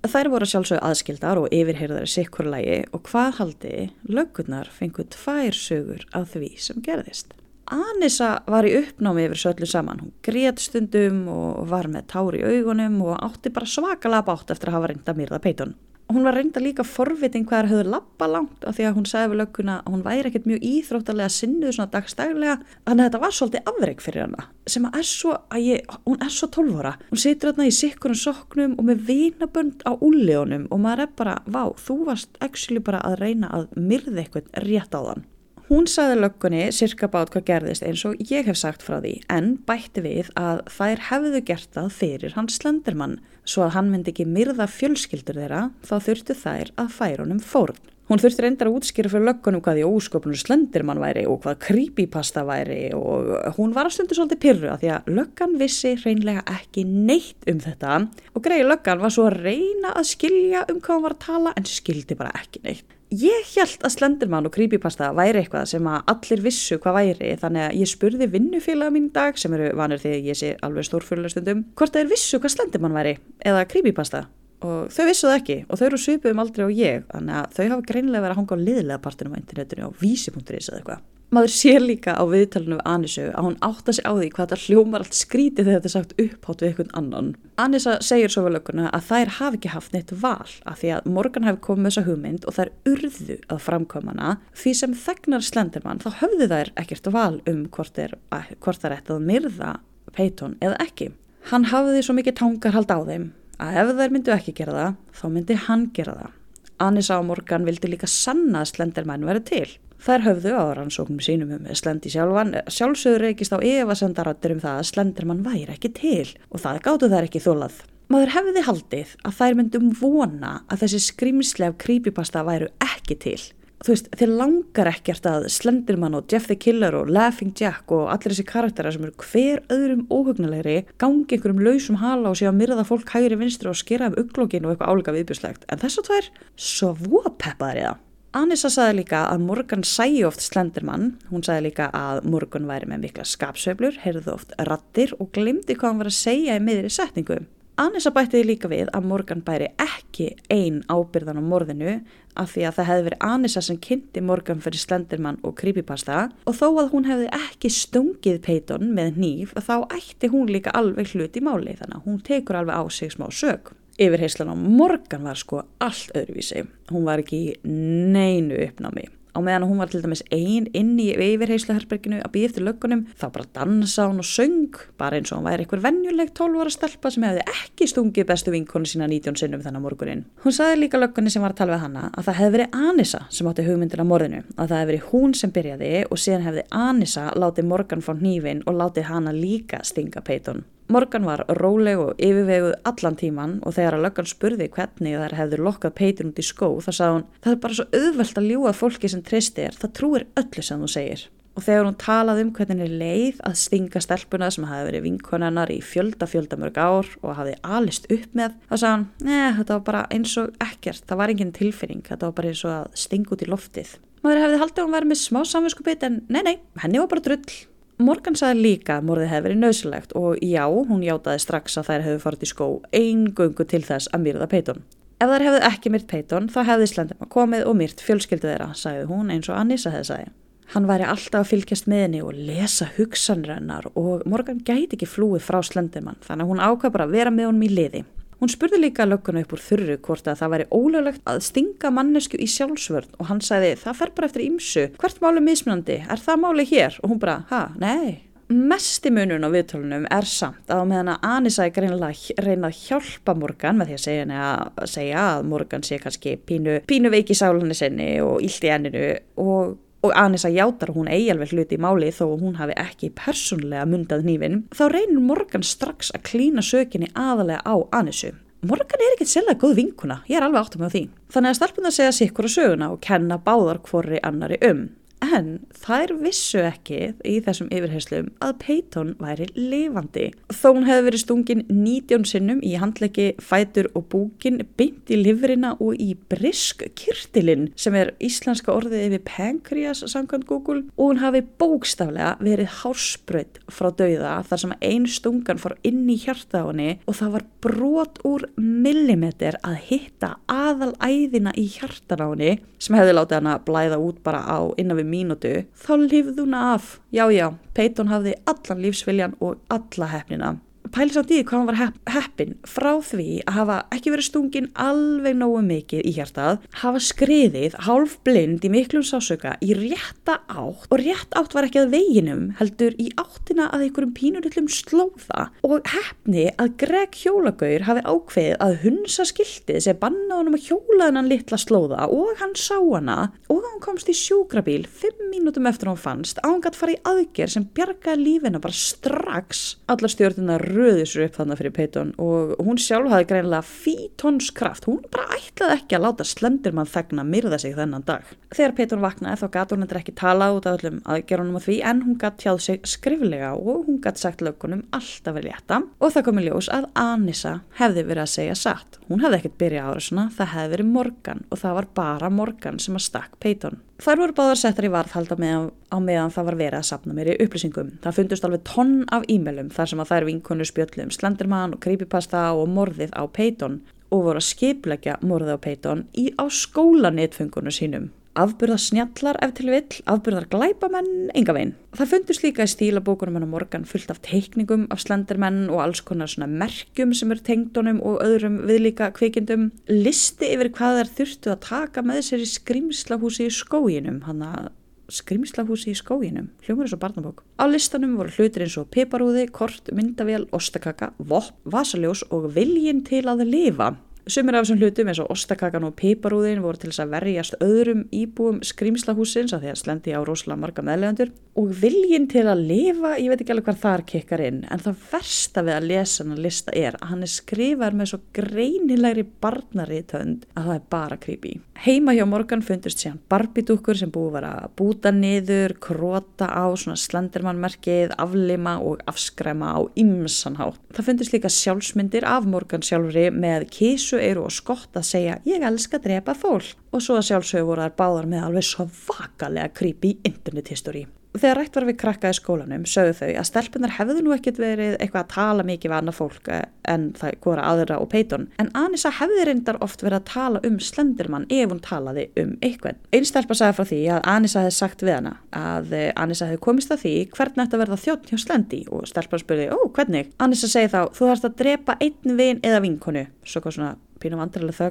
[0.00, 3.74] Þær voru sjálfsög aðskildar og yfirheyrðari sikkur lægi og hvað haldi
[4.08, 7.34] löggunar fengu tvær sögur af því sem gerðist.
[7.70, 10.00] Anissa var í uppnámi yfir söllu saman.
[10.02, 14.72] Hún grét stundum og var með tár í augunum og átti bara svakalega bátt eftir
[14.72, 15.76] að hafa reynda mýrða peitun.
[16.10, 19.30] Hún var reynda líka forviting hvað það höfðu lappa langt af því að hún sagði
[19.30, 23.36] við lögguna að hún væri ekkert mjög íþróttalega sinnuð svona dagstæglega þannig að þetta var
[23.36, 27.22] svolítið afreg fyrir hana sem að er svo, að ég, hún er svo tólvora hún
[27.22, 31.62] situr þarna í sikkurum soknum og með vinabönd á úlleunum og maður er bara, vá,
[31.78, 35.28] þú varst actually bara að reyna að myrða eitthvað rétt á þann
[35.70, 39.52] Hún sagði löggunni cirka bát hvað gerðist eins og ég hef sagt frá því en
[39.68, 44.26] bætti við að þær hefðu gert það fyrir hans slendermann svo að hann myndi ekki
[44.28, 47.78] myrða fjölskyldur þeirra þá þurftu þær að færa honum fórn.
[48.10, 52.42] Hún þurfti reyndar að útskýra fyrir löggunum hvað því ósköpunum slendermann væri og hvað creepypasta
[52.42, 56.82] væri og hún var að stundu svolítið pyrru að því að löggan vissi reynlega ekki
[56.90, 58.00] neitt um þetta
[58.34, 61.52] og greið löggan var svo að reyna að skilja um hvað hann var að tala
[61.54, 62.96] en skildi bara ekki neitt.
[63.14, 67.68] Ég held að Slenderman og Creepypasta væri eitthvað sem að allir vissu hvað væri þannig
[67.68, 71.64] að ég spurði vinnufélaga mín dag sem eru vanir þegar ég sé alveg stórfjörlega stundum
[71.78, 74.26] hvort það er vissu hvað Slenderman væri eða Creepypasta
[74.60, 77.64] og þau vissu það ekki og þau eru svipum aldrei á ég þannig að þau
[77.68, 81.52] hafa greinilega verið að hanga á liðlega partinum á internetinu á vísi.is eða eitthvað maður
[81.54, 85.04] sér líka á viðtalinu við Anissu að hún átta sig á því hvað það hljómar
[85.04, 87.30] allt skrítið þegar þetta er sagt upphátt við einhvern annan.
[87.62, 91.08] Annissa segir svo vel löguna að þær hafi ekki haft neitt val af því að
[91.14, 96.02] Morgan hefði komið með þessa hugmynd og þær urðu að framkomana því sem þegnar Slenderman
[96.02, 98.16] þá höfðu þær ekkert val um hvort, er,
[98.58, 99.74] hvort þær ætti að myrða
[100.16, 101.12] Peyton eða ekki.
[101.52, 103.30] Hann hafði svo mikið tangarhald á þeim
[103.60, 106.34] að ef þær myndu ekki gera það þá myndi hann gera það.
[106.80, 109.68] Anissa og Morgan vildi líka sanna að Slenderman verið til.
[110.00, 114.88] Þær höfðu á rannsóknum sínum um Slendi sjálfan, sjálfsögur reykist á efasendarattur um það að
[114.88, 117.82] Slenderman væri ekki til og það gáttu þær ekki þólað.
[118.10, 123.42] Maður hefði haldið að þær myndum vona að þessi skrimslef creepypasta væru ekki til.
[123.80, 128.10] Þú veist, þeir langar ekkert að Slenderman og Jeff the Killer og Laughing Jack og
[128.12, 132.58] allir þessi karaktera sem eru hver öðrum óhugnulegri gangi einhverjum lausum hala og sé að
[132.58, 135.64] myrða fólk hægri vinstri og skera af auglógin og eitthvað álga viðbjörnslegt.
[135.72, 136.28] En þess að tvær,
[136.60, 136.92] svo
[137.40, 138.02] peppaðar ég það.
[138.36, 143.06] Anissa sagði líka að Morgan sæi oft Slenderman, hún sagði líka að Morgan væri með
[143.06, 147.40] mikla skapsveiflur, heyrðu oft rattir og glimti hvað hann var að segja í miðri setningu.
[147.80, 151.94] Anissa bættiði líka við að Morgan bæri ekki einn ábyrðan á morðinu
[152.36, 156.58] af því að það hefði verið Anissa sem kynnti Morgan fyrir Slenderman og Creepypasta og
[156.58, 161.38] þó að hún hefði ekki stungið Peyton með nýf þá ætti hún líka alveg hlut
[161.40, 165.40] í máli þannig að hún tekur alveg á sig smá sög yfirheyslan á morgan var
[165.40, 166.66] sko allt öðruvísi.
[166.92, 169.08] Hún var ekki neinu uppnámi.
[169.34, 173.26] Á meðan hún var til dæmis einn inn í yfirheyslaherberginu að býða eftir löggunum þá
[173.34, 177.12] bara dansa hún og söng bara eins og hún væri einhver vennjuleg 12 ára stelpa
[177.14, 180.24] sem hefði ekki stungið bestu vinkonu sína 19 sinnum þennan morgunin.
[180.44, 183.22] Hún saði líka löggunni sem var að tala við hana að það hefði verið Anissa
[183.30, 186.66] sem átti hugmyndin á morðinu að það hefði verið hún sem byrjaði og síðan hefði
[186.88, 190.64] Anissa látið morgan fá nývin og látið hana líka stinga peiton.
[190.90, 195.62] Morgan var róleg og yfirveguð allan tíman og þegar að löggan spurði hvernig þær hefður
[195.68, 198.72] lokkað peitin út í skó þá sagði hún það er bara svo auðvelt að ljúa
[198.74, 201.22] fólki sem tristi er, það trúir öllu sem þú segir.
[201.54, 205.70] Og þegar hún talaði um hvernig er leið að stinga stelpuna sem hafi verið vinkonennar
[205.70, 209.76] í fjölda fjölda mörg ár og hafi alist upp með þá sagði hún, neða þetta
[209.76, 213.02] var bara eins og ekkert, það var engin tilfinning, þetta var bara eins og að
[213.06, 213.98] stinga út í loftið.
[214.24, 217.28] Maður hefði haldið að hún verið með smá samvinskupið en nei nei, henni var bara
[217.30, 217.60] drull
[218.00, 222.04] Morgan sagði líka að morðið hefði verið nöðsulegt og já, hún hjátaði strax að þær
[222.06, 224.84] hefði farið í skó eingöngu til þess að myrða Peyton.
[225.20, 229.04] Ef þær hefði ekki myrt Peyton þá hefði Slenderman komið og myrt fjölskyldu þeirra, sagði
[229.10, 230.32] hún eins og Anissa hefði sagði.
[230.70, 235.44] Hann væri alltaf að fylgjast með henni og lesa hugsanrennar og Morgan gæti ekki flúið
[235.44, 238.04] frá Slenderman þannig að hún ákvað bara að vera með honum í liði.
[238.40, 242.38] Hún spurði líka lögguna upp úr þurru hvort að það væri ólöglegt að stinga mannesku
[242.40, 246.40] í sjálfsvörn og hann sagði það fer bara eftir ímsu, hvert máli mismunandi, er það
[246.46, 246.96] máli hér?
[247.02, 248.22] Og hún bara, ha, nei.
[248.50, 253.92] Mesti munun á viðtölunum er samt að meðan að greinilega reynað að hjálpa Morgan með
[253.92, 258.40] því að segja, að, segja að Morgan sé kannski pínu, pínu veiki sálanir sinni og
[258.42, 259.04] illt í enninu
[259.44, 263.86] og og Anissa játar hún eigi alveg hluti í máli þó hún hafi ekki persónlega
[263.88, 268.32] mundað nývin, þá reynir Morgan strax að klína sökinni aðalega á Anissu.
[268.60, 271.04] Morgan er ekkert selga góð vinkuna, ég er alveg áttum með því.
[271.32, 274.82] Þannig að stelpunar segja sikkur á söguna og kenna báðar hvori annari um.
[275.20, 280.30] En þær vissu ekki í þessum yfirherslum að Peyton væri lifandi.
[280.48, 285.74] Þó hún hefði verið stungin 19 sinnum í handleggi, fætur og búkin, beint í livrina
[285.76, 291.42] og í brisk kirtilinn sem er íslenska orðið yfir pankrias samkvæmt Google og hún hafi
[291.60, 296.96] bókstaflega verið hársbröð frá dauða þar sem ein stungan fór inn í hjarta á henni
[297.04, 302.96] og það var brot úr millimeter að hitta aðal æðina í hjartan á henni sem
[302.96, 306.98] hefði látið hann að blæða út bara á innan við mínútu, þá lifði hún af.
[307.14, 310.56] Já, já, Peyton hafði allan lífsviljan og alla hefnina
[310.90, 314.26] pæli samt í því hvað hann var hepp, heppin frá því að hafa ekki verið
[314.26, 320.40] stungin alveg nógu mikið í hjartað, hafa skriðið hálf blind í miklum sásöka í rétta
[320.50, 325.48] átt og rétt átt var ekki að veginum heldur í áttina að einhverjum pínurillum slóða
[325.66, 331.10] og heppni að Greg Hjólagaur hafi ákveðið að hunsa skiltið sem banna honum að hjóla
[331.10, 333.20] hennan litla slóða og hann sá hana
[333.52, 337.00] og hann komst í sjúkrabíl fimm mínútum eftir hann fannst að hann gætt fara í
[337.06, 339.62] aðgerð sem bjargaði lífina bara strax.
[339.90, 345.00] Allar stjórnuna röði sér upp þannig fyrir Peyton og hún sjálf hafi greinilega fítonskraft, hún
[345.12, 348.28] bara ætlaði ekki að láta slendirmann þegna myrða sig þennan dag.
[348.54, 351.76] Þegar Peyton vaknaði þá gæti hún endur ekki tala út af öllum aðgerunum á því
[351.90, 356.14] en hún gæti tjáð sig skriflega og hún gæti sagt lögunum alltaf vel létta og
[356.14, 359.00] það komi ljós að Anissa hefði verið að segja satt.
[359.10, 362.82] Hún hefði ekkert byrjað ára svona, það hefði verið Morgan og það var bara Morgan
[362.82, 363.80] sem að stakk Peyton.
[364.00, 367.28] Þar voru báðar settar í varðhald meðan, á meðan það var verið að sapna mér
[367.34, 367.90] í upplýsingum.
[368.00, 372.46] Það fundust alveg tonn af e-mailum þar sem að þær vinkonu spjöllum Slenderman og Creepypasta
[372.56, 378.08] og morðið á Peyton og voru að skipleggja morðið á Peyton í á skólanetfungunum sínum
[378.40, 381.76] afburða snjallar ef til vill, afburðar glæpamenn, enga veginn.
[381.98, 386.30] Það fundust líka í stílabókunum hennar morgan fullt af teikningum af slendermenn og alls konar
[386.30, 389.70] svona merkjum sem er tengdunum og öðrum viðlíka kvikindum.
[389.90, 394.70] Listi yfir hvað þær þurftu að taka með sér í skrimslahúsi í skóginum, hann að
[395.10, 397.42] skrimslahúsi í skóginum, hljómar þessu barnabók.
[397.58, 403.26] Á listanum voru hlutir eins og piparúði, kort, myndavél, ostakaka, vopp, vasaljós og viljin til
[403.30, 403.94] að lifa.
[404.28, 408.02] Sumir af þessum hlutum eins og ostakakan og piparúðin voru til þess að verjast öðrum
[408.12, 413.14] íbúum skrýmslahúsins að því að slendi á rosalega marga meðlegandur og viljin til að lifa,
[413.16, 416.36] ég veit ekki alveg hvað þar kikkar inn, en það versta við að lesa hann
[416.36, 421.18] að lista er að hann er skrifar með svo greinilegri barnaritönd að það er bara
[421.24, 421.54] creepy.
[421.80, 427.00] Heima hjá Morgan fundust síðan barbidúkur sem búið var að búta niður, króta á svona
[427.00, 430.76] slendermannmerkið, aflima og afskræma á ymsanhátt.
[430.92, 435.62] Það fundust líka sjálfsmyndir af Morgan sjálfri með kísu eru og skott að segja ég
[435.62, 439.70] elska að drepa fólk og svo að sjálfsögur voru þær báðar með alveg svo vakalega
[439.76, 441.06] creepy internethistory.
[441.30, 444.96] Þegar rætt var við krakka í skólanum sögðu þau að stelpunar hefðu nú ekkert verið
[444.98, 446.50] eitthvað að tala mikið við annað fólk
[446.90, 450.78] en það hvora aðra og peiton en Anissa hefði reyndar oft verið að tala um
[450.82, 452.98] slendirmann ef hún talaði um eitthvað.
[453.14, 456.90] Einn stelpa sagði frá því að Anissa hefði sagt við hana að Anissa hefði komist
[456.90, 460.34] að því hvernig þetta verða þjótt hjá slendi og stelpan spurði, ó hvernig?
[460.42, 464.42] Anissa segi þá, þú þarfst að drepa einn vin eða vinkonu, svo hvað svona pínum
[464.42, 464.90] vandrarlega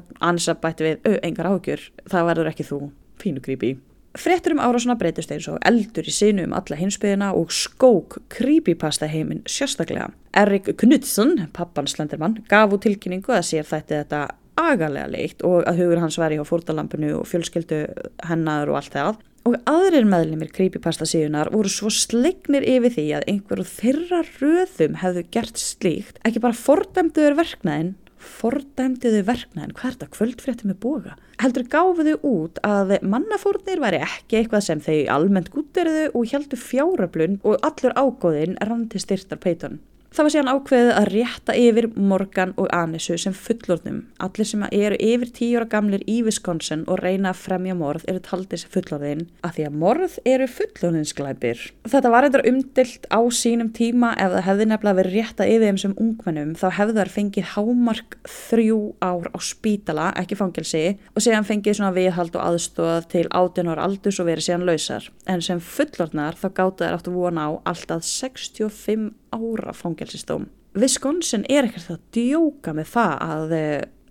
[4.18, 9.06] Frettur um árásuna breytist eins og eldur í sinu um alla hinsbyðina og skók creepypasta
[9.10, 10.10] heiminn sérstaklega.
[10.34, 14.24] Erik Knudsen, pappan Slendermann, gaf út tilkynningu að sér þætti þetta
[14.60, 17.84] agalega leitt og að hugur hans væri á fórtalampinu og fjölskyldu
[18.26, 19.22] hennar og allt það.
[19.48, 25.24] Og aðrir meðlumir creepypasta síðunar voru svo slegnir yfir því að einhverju þeirra röðum hefðu
[25.32, 31.16] gert slíkt, ekki bara fordæmduður verknæðin, fordæmduðu verknæðin, hvað er þetta kvöldfrétti með boga?
[31.40, 37.40] Heldur gáfuðu út að mannafórnir væri ekki eitthvað sem þau almennt gútterðu og heldur fjáröflun
[37.48, 39.80] og allur ágóðin randi styrtar peiton.
[40.10, 44.00] Það var síðan ákveðið að rétta yfir Morgan og Anissu sem fullorðnum.
[44.26, 48.22] Allir sem eru yfir tíu ára gamlir í Wisconsin og reyna að fremja morð eru
[48.26, 51.62] taldið sem fullorðin að því að morð eru fullorðinsklæpir.
[51.94, 55.80] Þetta var eitthvað umdilt á sínum tíma ef það hefði nefnilega verið rétta yfir þeim
[55.84, 60.84] sem ungmennum þá hefðu þær fengið hámark þrjú ár á spítala, ekki fangelsi
[61.14, 65.10] og síðan fengið svona viðhald og aðstóð til 18 ára aldus og verið síðan lausar.
[65.30, 70.50] En sem fullorðnar þá gáttu þær áttu vona á alltaf 65 ára fangelsistóm.
[70.80, 73.56] Wisconsin er ekkert að djóka með það að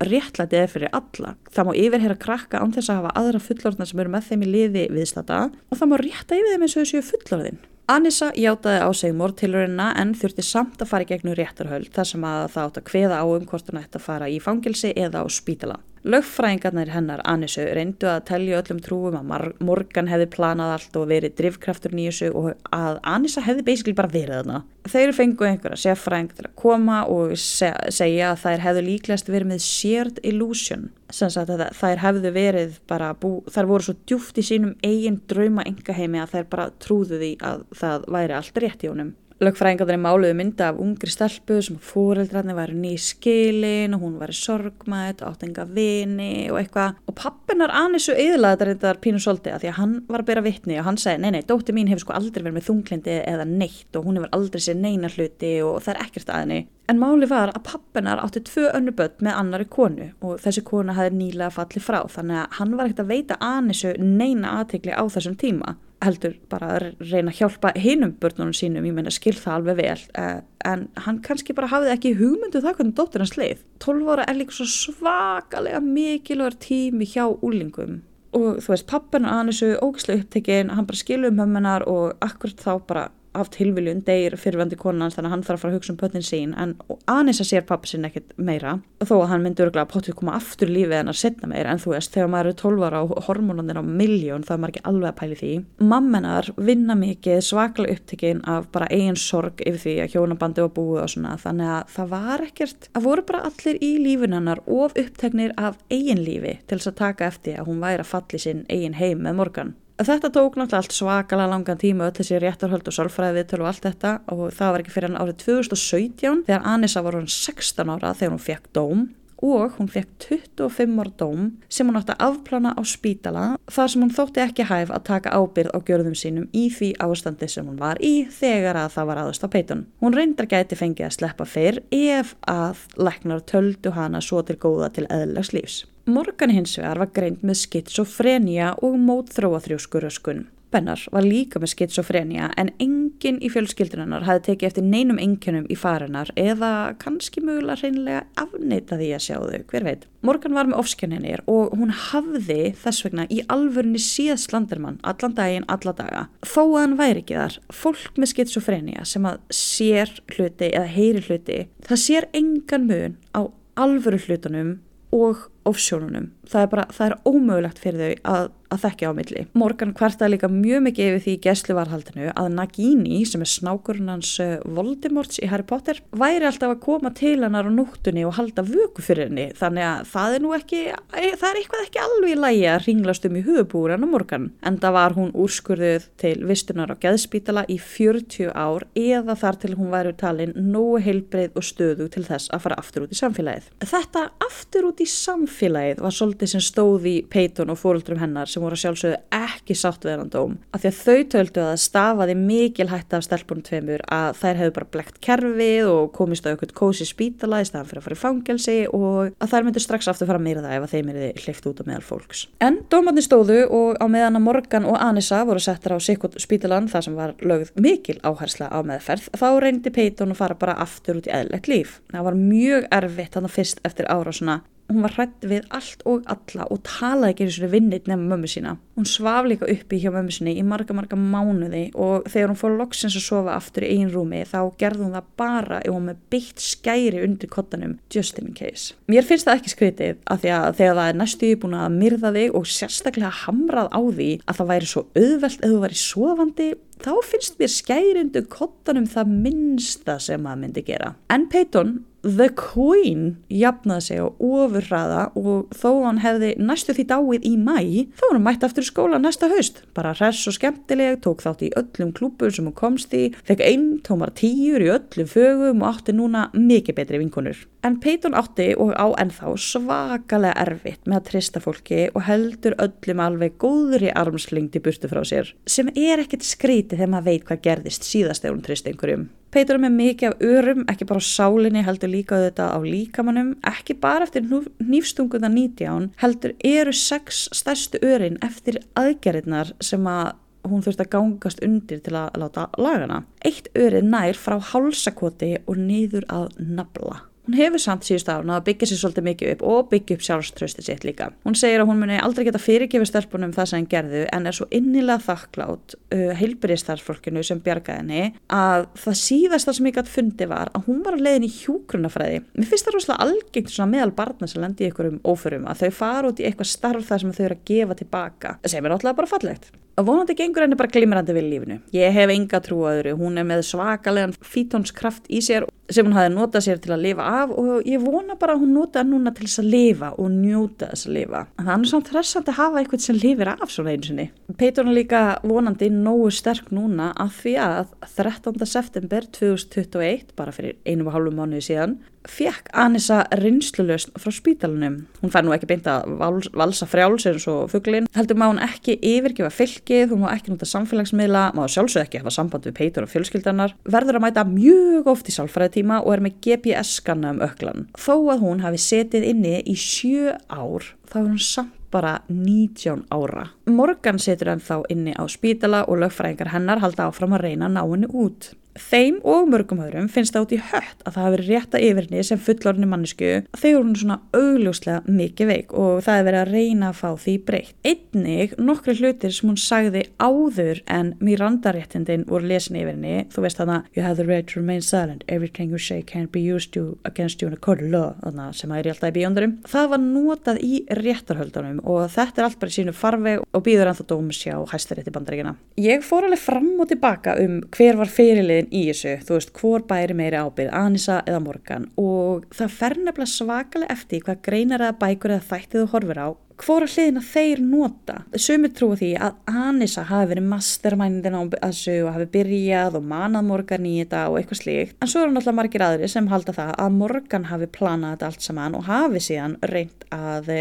[0.08, 1.32] réttlætið er fyrir alla.
[1.54, 4.52] Það má yfirhera krakka án þess að hafa aðra fullorðna sem eru með þeim í
[4.52, 7.60] liði viðstata og það má rétta yfir þeim eins og þessu fullorðin.
[7.88, 12.26] Anissa játaði á sig mortilurina en þurfti samt að fara í gegnum réttarhöld þar sem
[12.28, 15.22] að það átt að kveða á um hvort hann ætti að fara í fangelsi eða
[15.24, 15.78] á spítala.
[16.08, 21.34] Lögfræðingarnir hennar Anissu reyndu að telja öllum trúum að Morgan hefði planað allt og verið
[21.36, 24.62] drifkraftur nýjusu og að Anissa hefði basically bara verið þarna.
[24.88, 29.52] Þeir fengu einhverja sérfræðing til að koma og se segja að þær hefðu líklegast verið
[29.52, 30.88] með shared illusion.
[31.12, 35.20] Sem sagt að þær hefðu verið bara, bú, þær voru svo djúft í sínum eigin
[35.28, 39.12] drauma engaheimi að þær bara trúðu því að það væri allt rétt í honum.
[39.38, 45.22] Lögfræðingarnir máluðu mynda af ungri stelpu sem fóreldrarnir væri ný skilin og hún væri sorgmætt,
[45.22, 46.96] áttenga vini og eitthvað.
[47.06, 50.42] Og pappinar aðnissu eðlaði þetta reyndar pínu solti að því að hann var að bera
[50.42, 53.46] vittni og hann segi nei nei, dótti mín hefur sko aldrei verið með þunglindi eða
[53.54, 56.60] neitt og hún hefur aldrei sér neina hluti og það er ekkert aðinni.
[56.90, 60.98] En máli var að pappinar átti tvö önnu börn með annari konu og þessi kona
[60.98, 65.04] hafði nýlega fallið frá þannig að hann var ekkert að veita aðnissu neina aðtegli á
[65.06, 69.56] þessum tíma heldur bara að reyna að hjálpa hinum börnunum sínum, ég meina skil það
[69.56, 73.34] alveg vel uh, en hann kannski bara hafði ekki hugmyndu um það hvernig dóttir hans
[73.38, 73.64] leið.
[73.82, 78.02] 12 ára er líka svo svakalega mikilvægur tími hjá úlingum
[78.36, 82.60] og þú veist, pappin og Anissu ógislega upptekinn, hann bara skilur um hömmunar og akkurat
[82.60, 83.04] þá bara
[83.42, 86.26] af tilviljun deyir fyrirvandi konans þannig að hann þarf að fara að hugsa um pötnin
[86.26, 86.74] sín en
[87.08, 90.70] Anissa sér pappa sinni ekkert meira þó að hann myndi örgulega að potið koma aftur
[90.72, 93.80] lífið en að setna meira en þú veist þegar maður eru 12 ára og hormónanir
[93.80, 95.52] á miljón þá er maður ekki alveg að pæli því.
[95.92, 101.02] Mammenar vinna mikið svaklega upptekinn af bara eigin sorg yfir því að hjónabandi var búið
[101.04, 105.54] og svona þannig að það var ekkert að voru bara allir í lífinannar of uppteknir
[105.56, 108.98] af eigin lífi til þess að taka eftir að hún væri að falli sinn eigin
[108.98, 113.40] heim með morgan Þetta tók náttúrulega allt svakalega langan tíma öll þessi réttarhöld og sálfræði
[113.40, 117.16] viðtölu og allt þetta og það var ekki fyrir hann árið 2017 þegar Anissa var
[117.18, 119.02] hann 16 ára þegar hún fekk dóm
[119.42, 124.06] og hún fekk 25 ára dóm sem hún átti að afplana á spítala þar sem
[124.06, 127.82] hún þótti ekki hæf að taka ábyrð á gjörðum sínum í því ástandi sem hún
[127.82, 129.86] var í þegar að það var aðast á peitun.
[129.98, 134.94] Hún reyndar gæti fengið að sleppa fyrr ef að leknar töldu hana svo til góða
[134.94, 135.82] til eðlags lífs.
[136.08, 140.46] Morgan hins vegar var greint með skitsofrenia og mótþróaþrjóskuröskun.
[140.72, 145.76] Bennar var líka með skitsofrenia en enginn í fjölskyldunarnar hafði tekið eftir neinum engjönum í
[145.76, 150.08] farinnar eða kannski mögulega reynilega afneita því að sjá þau, hver veit.
[150.24, 155.68] Morgan var með ofskjörninir og hún hafði þess vegna í alvörunni síðan slandermann allan daginn,
[155.68, 156.26] alla daga.
[156.40, 161.24] Þó að hann væri ekki þar, fólk með skitsofrenia sem að sér hluti eða heyri
[161.28, 163.44] hluti, það sér engan mun á
[163.76, 164.78] alvöru hlutunum
[165.14, 166.32] og ofsjónunum.
[166.48, 169.42] Það er bara, það er ómögulegt fyrir þau að, að þekkja á milli.
[169.58, 174.30] Morgan kvartaði líka mjög mikið yfir því í gæsluvarhaldinu að Nagini, sem er snákurinn hans
[174.40, 178.64] eh, Voldemorts í Harry Potter, væri alltaf að koma til hennar á núttunni og halda
[178.64, 179.48] vöku fyrir henni.
[179.58, 183.28] Þannig að það er nú ekki, eh, það er eitthvað ekki alveg lægi að ringlast
[183.28, 184.48] um í hugubúr en á Morgan.
[184.72, 189.92] Enda var hún úrskurðuð til vistunar á gæðspítala í 40 ár eða þar til hún
[189.92, 193.68] væri talin nógu heilbreið og stöðu til þess að fara aftur út í samfélagið.
[193.84, 198.48] Þetta aftur út í samfélagið samfélagið var svolítið sem stóð í Peyton og fóröldrum hennar
[198.48, 201.80] sem voru sjálfsögðu ekki sátt við hennan dóm af því að þau töldu að það
[201.82, 206.50] stafaði mikil hætti af stelpunum tveimur að þær hefðu bara blekt kerfið og komist á
[206.52, 210.10] eitthvað kósi spítala í staðan fyrir að fara í fangelsi og að þær myndu strax
[210.12, 212.46] aftur fara meira það ef að þeim er hlift út á meðal fólks.
[212.62, 216.88] En dómarnir stóðu og á meðan að Morgan og Anissa voru settar á Sikot spítalan
[216.90, 221.20] þar sem var lögð mikil áhersla á meðferð þá reyndi Peyton að fara bara aftur
[221.20, 222.00] út í eðlegt líf.
[222.12, 226.24] Það var mjög erfitt þannig fyrst eftir ára svona hún var hrætt við allt og
[226.32, 228.76] alla og talaði ekki eins og vinnit nefnum mömmu sína.
[228.96, 232.76] Hún svaf líka uppi hjá mömmu sinni í marga marga mánuði og þegar hún fór
[232.78, 236.24] loksins að sofa aftur í einn rúmi þá gerði hún það bara ef hún með
[236.32, 238.96] byggt skæri undir kottanum just in case.
[239.12, 242.34] Mér finnst það ekki skritið að því að þegar það er næstu búin að myrða
[242.38, 246.68] þig og sérstaklega hamrað á því að það væri svo auðvelt eða þú væri sofandi
[246.98, 251.12] þá finnst mér skæri undir kottanum það minnsta sem maður myndi gera.
[251.30, 251.98] En Peyton
[252.28, 257.78] The Queen jafnaði sig á ofurraða og þó hann hefði næstu því dáið í mæ
[258.18, 261.64] þá var hann mætt aftur í skóla næsta haust bara hress og skemmtileg, tók þátt
[261.64, 265.94] í öllum klúpur sem hann komst í, fekk einn tómar tíur í öllum fögum og
[265.94, 267.64] átti núna mikið betri vinkonur.
[267.86, 273.24] En Peyton átti og á ennþá svakalega erfitt með að trista fólki og heldur öllum
[273.24, 278.08] alveg góðri armslingdi burtu frá sér sem er ekkert skríti þegar maður veit hvað gerðist
[278.08, 279.28] síðast ef hún trist einhverjum.
[279.48, 283.54] Peitur er með mikið af örum, ekki bara á sálinni, heldur líka þetta á líkamannum,
[283.64, 290.34] ekki bara eftir nýfstunguða nýtján, heldur eru sex stærstu örin eftir aðgerðirnar sem að
[290.68, 293.22] hún þurft að gangast undir til að láta lagana.
[293.40, 297.22] Eitt örið nær frá hálsakoti og niður að nabla.
[297.48, 300.82] Hún hefur samt síðust án að byggja sér svolítið mikið upp og byggja upp sjálfströsti
[300.84, 301.30] sitt líka.
[301.48, 304.58] Hún segir að hún muni aldrei geta fyrirgefið stelpunum það sem henn gerðu en er
[304.58, 310.50] svo innilega þakklátt uh, heilbyrjastarfsfólkinu sem bjargaði henni að það síðasta sem ég gæti fundi
[310.52, 312.44] var að hún var á leiðin í hjúgrunafræði.
[312.52, 316.00] Mér finnst það rosalega algengt svona meðal barna sem lendi í einhverjum óförum að þau
[316.04, 318.58] fara út í eitthvað starf þar sem þau eru að gefa tilbaka.
[318.60, 319.72] Það segir mér náttúrulega bara fallegt.
[319.98, 321.76] Og vonandi gengur henni bara glimrandi við lífinu.
[321.96, 326.14] Ég hef enga trú að öðru, hún er með svakalegan fítónskraft í sér sem hún
[326.14, 329.32] hafi notað sér til að lifa af og ég vona bara að hún nota núna
[329.34, 331.40] til þess að lifa og njóta þess að lifa.
[331.56, 334.28] Það er svona þressandi að hafa eitthvað sem lifir af svona einu sinni.
[334.60, 338.68] Peitur er líka vonandi nógu sterk núna að því að 13.
[338.68, 345.00] september 2021, bara fyrir einu og hálfu mánuði síðan, fekk Anissa rinnslulöst frá spítalunum.
[345.22, 348.08] Hún fær nú ekki beint að vals, valsa frjáls eins og fugglin.
[348.16, 349.50] Heldur má hún ekki yfirgefa
[349.88, 353.74] fylgið, hún má ekki nota samfélagsmiðla, má sjálfsög ekki hafa samband við peitur og fjölskyldanar,
[353.88, 357.88] verður að mæta mjög oft í sálfræðitíma og er með GPS-skanna um öklan.
[357.96, 363.06] Þó að hún hafi setið inni í sjö ár, þá er hún samt bara 19
[363.08, 363.48] ára.
[363.64, 367.78] Morgan setur hann þá inni á spítala og lögfræðingar hennar halda áfram að reyna að
[367.78, 368.52] ná henni út.
[368.78, 372.24] Þeim og mörgum öðrum finnst það út í hött að það hafi verið rétta yfirni
[372.26, 376.52] sem fullorðinni mannesku þegar hún er svona augljóslega mikið veik og það hefur verið að
[376.54, 377.74] reyna að fá því breytt.
[377.88, 383.80] Einnig nokkru hlutir sem hún sagði áður en Miranda-réttindin voru lesin yfirni, þú veist þarna
[383.96, 387.42] You have the right to remain silent, everything you say can't be used to against
[387.42, 389.56] you in a court of law, þarna sem það er alltaf í bíóndurum.
[389.68, 393.92] Það var notað í réttarhöldunum og þetta er allt bara í sínu farveg og býður
[393.92, 395.56] ennþá dómus hjá hæstarétti bandaríkina.
[395.80, 399.86] Ég fór alveg fram og tilbaka um hver var fyrirliðin í þessu, þú veist, hvor
[399.88, 401.88] bæri meiri ábyrð, Anissa eða Morgan?
[402.00, 406.28] Og það fer nefnilega svakalega eftir hvað greinar eða bækur eða þættið þú horfir á
[406.62, 408.18] hvora hliðina þeir nota.
[408.34, 413.48] Sumir trúi því að Anissa hafi verið mastermindin á þessu og hafi byrjað og manað
[413.48, 414.96] Morgan í þetta og eitthvað slíkt.
[414.98, 418.46] En svo eru náttúrulega margir aðri sem halda það að Morgan hafi planað þetta allt
[418.48, 420.52] saman og hafi síðan reynd að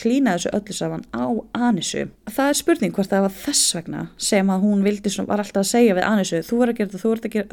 [0.00, 1.26] klína þessu öllu saman á
[1.68, 2.08] Anissu.
[2.26, 5.62] Það er spurning hvort það var þess vegna sem að hún vildi svona, var alltaf
[5.62, 7.02] að segja við Anissu þú er að gera þetta,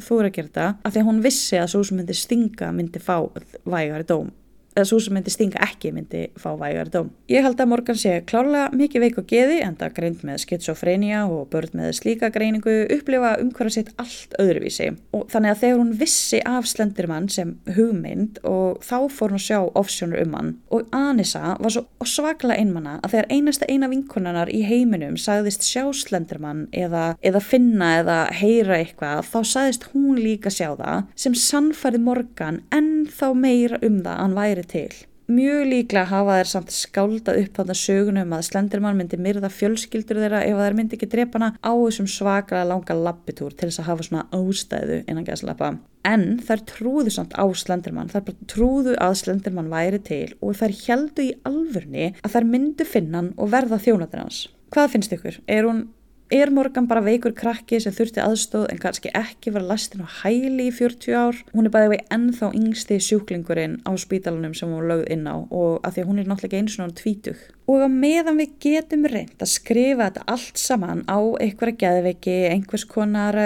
[0.01, 2.71] þú er að gera þetta af því að hún vissi að svo sem myndi stinga
[2.75, 3.17] myndi fá
[3.65, 4.31] vægari dóm
[4.75, 7.11] eða svo sem myndi stinga ekki myndi fá vægar dóm.
[7.31, 11.23] Ég held að Morgan sé klárlega mikið veik og geði en það greint með skitsofrenia
[11.27, 15.93] og börn með slíka greiningu upplifa umhverja sitt allt öðruvísi og þannig að þegar hún
[15.99, 20.95] vissi af Slendermann sem hugmynd og þá fór hún að sjá offsjónur um hann og
[20.95, 26.67] Anissa var svo svakla einmanna að þegar einasta eina vinkonarnar í heiminum sagðist sjá Slendermann
[26.71, 32.61] eða, eða finna eða heyra eitthvað þá sagðist hún líka sjá það sem sannfæði Morgan
[32.75, 34.91] en þá meira um það að hann væri til.
[35.31, 40.41] Mjög líklega hafa þær samt skálda upp þarna sögunum að Slendermann myndi myrða fjölskyldur þeirra
[40.43, 44.07] ef þær myndi ekki drepa hana á þessum svaklega langa lappitúr til þess að hafa
[44.07, 45.69] svona ástæðu innan gæðslappa.
[46.09, 50.75] En þær trúðu samt á Slendermann, þær bara trúðu að Slendermann væri til og þær
[50.81, 54.43] heldu í alvörni að þær myndu finna hann og verða þjónatir hans.
[54.73, 55.39] Hvað finnst ykkur?
[55.47, 55.85] Er hún
[56.31, 60.69] Er Morgan bara veikur krakki sem þurfti aðstóð en kannski ekki var lastin á hæli
[60.69, 61.41] í 40 ár?
[61.51, 65.83] Hún er bæðið vei ennþá yngsti sjúklingurinn á spítalunum sem hún lögð inn á og
[65.83, 67.41] að því að hún er náttúrulega einu svona tvítug.
[67.71, 72.83] Og að meðan við getum reynd að skrifa þetta allt saman á einhverja geðveiki, einhvers
[72.89, 73.37] konar,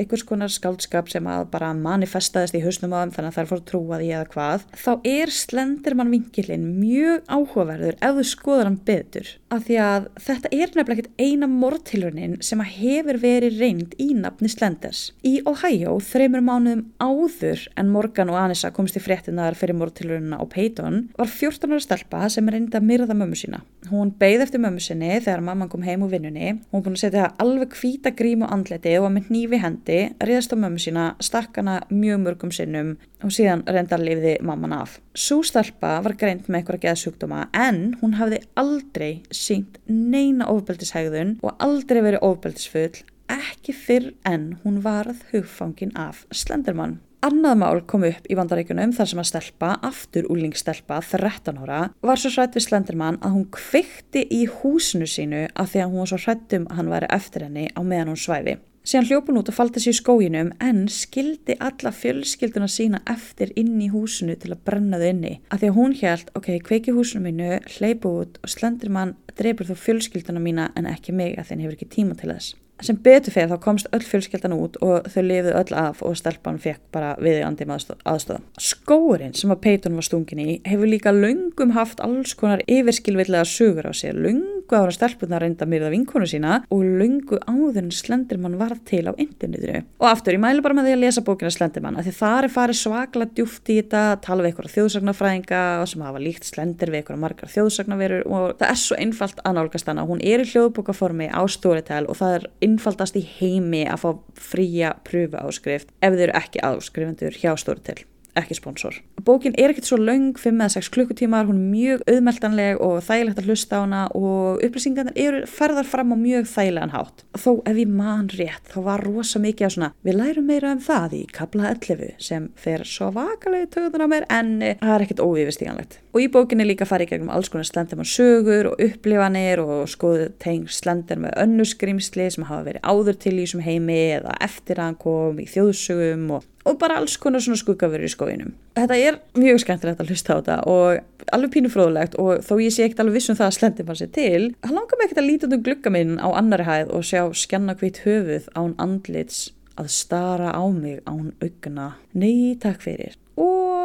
[0.00, 3.50] einhvers konar skáldskap sem að bara manifestaðist í hausnum á þeim þannig að það er
[3.50, 8.70] fór að trúa því eða hvað, þá er slendermann vinkilinn mjög áhugaverður ef þú skoður
[8.70, 9.34] hann betur.
[9.52, 14.08] Af því að þetta er nefnilega ekkert eina mortilurnin sem að hefur verið reynd í
[14.16, 15.04] nafni Slenders.
[15.20, 20.44] Í Ohio, þreymur mánuðum áður en Morgan og Anissa komst í fréttinar fyrir mortilurina á
[20.48, 23.65] Peyton, var 14 ára stelpa sem reyndi að myrða mömmu sína.
[23.86, 26.56] Hún beigð eftir mömmu sinni þegar mamman kom heim úr vinnunni.
[26.72, 30.56] Hún búin að setja alveg hvíta grím á andleti og með nýfi hendi, riðast á
[30.58, 34.98] mömmu sína, stakk hana mjög mörgum sinnum og síðan reyndar lifiði mamman af.
[35.14, 42.02] Sústalpa var greint með eitthvað geðsjúkdóma en hún hafði aldrei sínt neina ofbeldishægðun og aldrei
[42.02, 46.98] verið ofbeldisfull, ekki fyrr en hún varð hugfangin af Slendermann.
[47.26, 52.20] Annað mál kom upp í vandaríkunum þar sem að stelpa, aftur úlingstelpa, 13 ára, var
[52.22, 56.10] svo hrætt við Slendermann að hún kvikti í húsinu sínu af því að hún var
[56.12, 58.54] svo hrættum að hann væri eftir henni á meðan hún svæfi.
[58.86, 63.74] Síðan hljópun út og faldi sér í skóginum en skildi alla fjölskylduna sína eftir inn
[63.82, 65.32] í húsinu til að brenna þau inni.
[65.50, 67.48] Af því að hún held, ok, kveiki húsinu mínu,
[67.80, 71.90] hleypu út og Slendermann dreipur þó fjölskylduna mína en ekki mig að þenn hefur ekki
[71.96, 72.54] tíma til þess.
[72.84, 76.58] Sem betur fyrir þá komst öll fjölskeldan út og þau lifið öll af og stelpan
[76.60, 78.42] fekk bara viðjandi aðstöða.
[78.60, 83.88] Skóurinn sem að Peyton var stungin í hefur líka löngum haft alls konar yfirskilvillega sugur
[83.88, 88.56] á sér, löngum lungu ára stelpunar reynda myrða vinkonu sína og lungu áður en Slenderman
[88.58, 89.84] varð til á internetinu.
[90.00, 92.54] Og aftur, ég mælu bara með því að lesa bókina Slenderman, af því það er
[92.56, 97.22] farið svakla djúft í þetta, tala við einhverja þjóðsagnafræðinga sem hafa líkt Slender við einhverja
[97.22, 100.08] margar þjóðsagnaverur og það er svo einfalt að nálgast hana.
[100.08, 104.10] Hún er í hljóðbókaformi á Storytel og það er einfaldast í heimi að fá
[104.50, 108.02] fría pröfu áskrift ef þið eru ekki áskrifendur hjá Storytel
[108.36, 108.98] ekki sponsor.
[109.26, 113.40] Bókin er ekkert svo laung 5 eða 6 klukkutímar, hún er mjög auðmeltanleg og þægilegt
[113.40, 117.24] að hlusta á hana og upplýsingarnir eru ferðar fram á mjög þægilegan hátt.
[117.34, 120.82] Þó ef ég man rétt þá var rosa mikið á svona við lærum meira um
[120.82, 125.06] það í kabla 11 sem fer svo vakalegi töðun á mér en eh, það er
[125.06, 126.00] ekkert óyfirstíganlegt.
[126.16, 130.70] Og í bókinni líka farið gegnum alls konar slendermann sögur og upplifanir og skoðu teng
[130.72, 135.00] slender með önnusgrímsli sem hafa verið áður til í þessum heimi eða eftir að hann
[135.02, 138.54] kom í þjóðsögum og og bara alls konar svona skuggafurur í skóinum.
[138.76, 142.74] Þetta er mjög skemmtilegt að hlusta á þetta og alveg pínu fróðulegt og þó ég
[142.74, 145.28] sé ekkert alveg vissum það að slendi fann sér til, hann langar mig ekkert að
[145.30, 149.46] líta út um gluggaminn á annari hæð og sjá skjanna hvitt höfuð án andlits
[149.76, 151.94] að stara á mig án augna.
[152.16, 153.16] Nei, takk fyrir.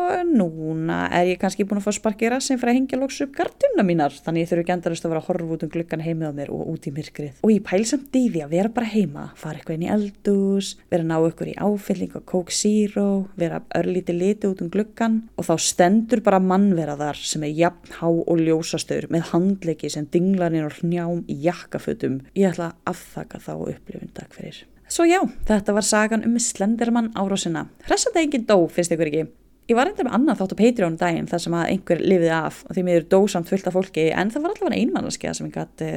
[0.02, 3.34] Og núna er ég kannski búin að fá sparkið rassin fyrir að hengja loks upp
[3.36, 6.32] garduna mínar þannig ég þurfu ekki endarast að vera að horfa út um gluggan heimið
[6.32, 7.42] á mér og út í myrkrið.
[7.46, 10.72] Og ég pæl samt í því að vera bara heima, fara eitthvað inn í eldús,
[10.90, 15.20] vera að ná ykkur í áfylling og Coke Zero, vera örlíti liti út um gluggan
[15.36, 20.10] og þá stendur bara mannvera þar sem er jafn há og ljósastur með handleiki sem
[20.10, 22.24] dinglar inn og hnjám í jakkafötum.
[22.34, 24.64] Ég ætla að afþaka þá upplifun takk fyrir.
[24.92, 27.70] Svo já, þetta var sagan um Slenderman árásina.
[27.88, 29.30] Hressandi engin dó, finnst ykkur ekki?
[29.70, 32.64] Ég var reyndar með annað þátt á Patreon daginn þar sem að einhver lifiði af
[32.68, 35.92] og því miður dósamt fullt af fólki en það var allavega einmannarskja sem gæti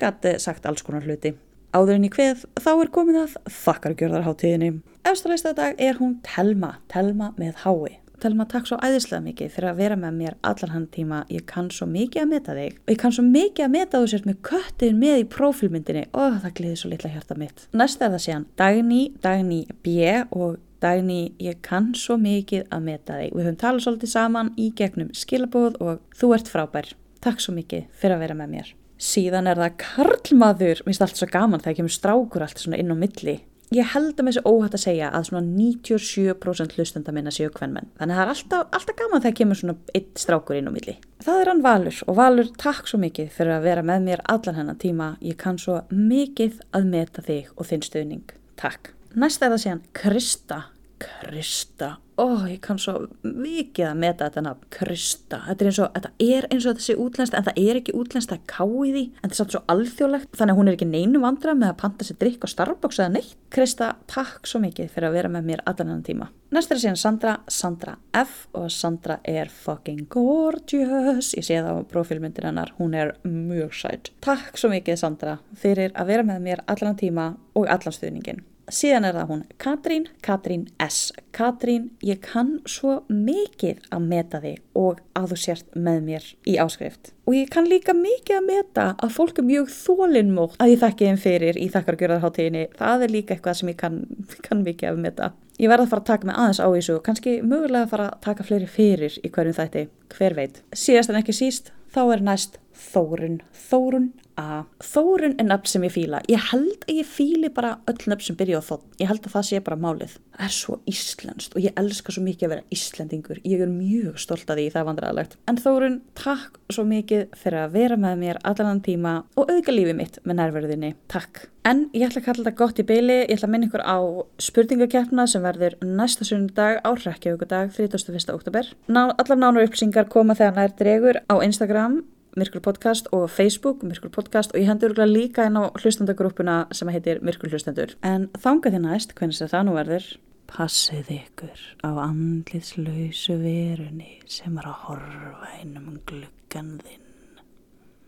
[0.00, 1.34] gat sagt alls konar hluti.
[1.72, 4.70] Áður en í hveð þá er komið að þakkargjörðarháttíðinni.
[5.08, 7.98] Efstarleista dag er hún Telma, Telma með hái.
[8.22, 11.22] Telma takk svo æðislega mikið fyrir að vera með mér allan hann tíma.
[11.32, 14.10] Ég kann svo mikið að meta þig og ég kann svo mikið að meta þú
[14.12, 17.64] sért með köttin með í prófílmyndinni og það gliði svo litla hjarta mitt.
[17.74, 19.96] Næst er það síðan Dagný, Dagný B
[20.30, 23.34] og Dagný, ég kann svo mikið að meta þig.
[23.36, 26.88] Við höfum talað svolítið saman í gegnum skilabóð og þú ert frábær.
[27.22, 28.72] Takk svo mikið fyrir að vera með mér.
[29.02, 32.90] Síðan er það Karlmaður, mér finnst allt svo gaman þegar kemur strákur allt svona inn
[32.90, 33.36] á milli.
[33.72, 37.88] Ég held að mér sé óhætt að segja að svona 97% hlustenda minna séu kvennmenn.
[37.96, 40.96] Þannig að það er alltaf, alltaf gaman þegar kemur svona eitt strákur inn á milli.
[41.24, 44.58] Það er hann Valur og Valur takk svo mikið fyrir að vera með mér allan
[44.58, 45.12] hennan tíma.
[45.24, 48.34] Ég kann svo mikið að meta þig og þinn stöðning.
[48.60, 48.92] Takk.
[49.12, 50.62] Næst er það síðan Krista.
[51.02, 55.88] Krista, ó ég kann svo mikið að meta þetta nafn, Krista, þetta er eins og,
[55.96, 59.02] þetta er eins og þessi útlænst en það er ekki útlænst að ká í því.
[59.18, 61.80] En það er samt svo alþjóðlegt þannig að hún er ekki neinu vandra með að
[61.82, 63.34] panta sér drikk og Starbucks eða neitt.
[63.52, 66.30] Krista, takk svo mikið fyrir að vera með mér allan enn tíma.
[66.52, 71.90] Næst er síðan Sandra, Sandra F og Sandra er fucking gorgeous, ég sé það á
[71.90, 74.12] profilmyndir hennar, hún er mjög sætt.
[74.22, 79.06] Takk svo mikið Sandra fyrir að vera með mér allan tíma og allan stuðningin síðan
[79.08, 81.12] er það hún Katrín, Katrín S.
[81.34, 86.56] Katrín, ég kann svo mikið að meta þig og að þú sért með mér í
[86.62, 87.12] áskrift.
[87.26, 91.10] Og ég kann líka mikið að meta að fólk er mjög þólinnmótt að ég þekki
[91.10, 92.64] þeim fyrir í þakkargjörðarháttíðinni.
[92.78, 94.00] Það er líka eitthvað sem ég kann,
[94.46, 95.32] kann mikið að meta.
[95.60, 98.08] Ég verða að fara að taka mig aðeins á þessu og kannski mögulega að fara
[98.10, 99.86] að taka fleiri fyrir í hverjum þætti,
[100.16, 100.62] hver veit.
[100.74, 103.40] Síðast en ekki síst, þá er næst Þórun.
[103.68, 104.10] Þórun
[104.40, 104.64] A.
[104.82, 106.22] Þórun er nafn sem ég fíla.
[106.30, 108.86] Ég held að ég fíli bara öll nafn sem byrja á þótt.
[109.02, 110.16] Ég held að það sé bara málið.
[110.32, 113.40] Það er svo íslenskt og ég elska svo mikið að vera íslendingur.
[113.44, 115.36] Ég er mjög stolt að því það vandræðalegt.
[115.50, 119.98] En Þórun, takk svo mikið fyrir að vera með mér allan tíma og auðga lífið
[119.98, 120.94] mitt með nærverðinni.
[121.12, 121.44] Takk.
[121.68, 123.18] En ég ætla að kalla þetta gott í beili.
[123.20, 123.98] Ég ætla að minna ykkur á
[124.42, 128.32] spurningakeppna sem verður næsta sundag á Reykjavíkudag 31.
[128.34, 128.72] oktober.
[128.88, 132.00] Ná, allar nánar upplýsingar koma þegar nær dregur á Instagram
[132.36, 137.20] Myrkur podcast og Facebook Myrkur podcast og ég hendur líka inn á hlustandagrúpuna sem heitir
[137.20, 140.06] Myrkur hlustandur en þánga þér næst, hvernig sem það nú verður
[140.52, 147.08] Passið ykkur á andliðslausu verunni sem er að horfa innum gluggan þinn.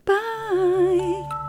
[0.05, 1.45] Bye!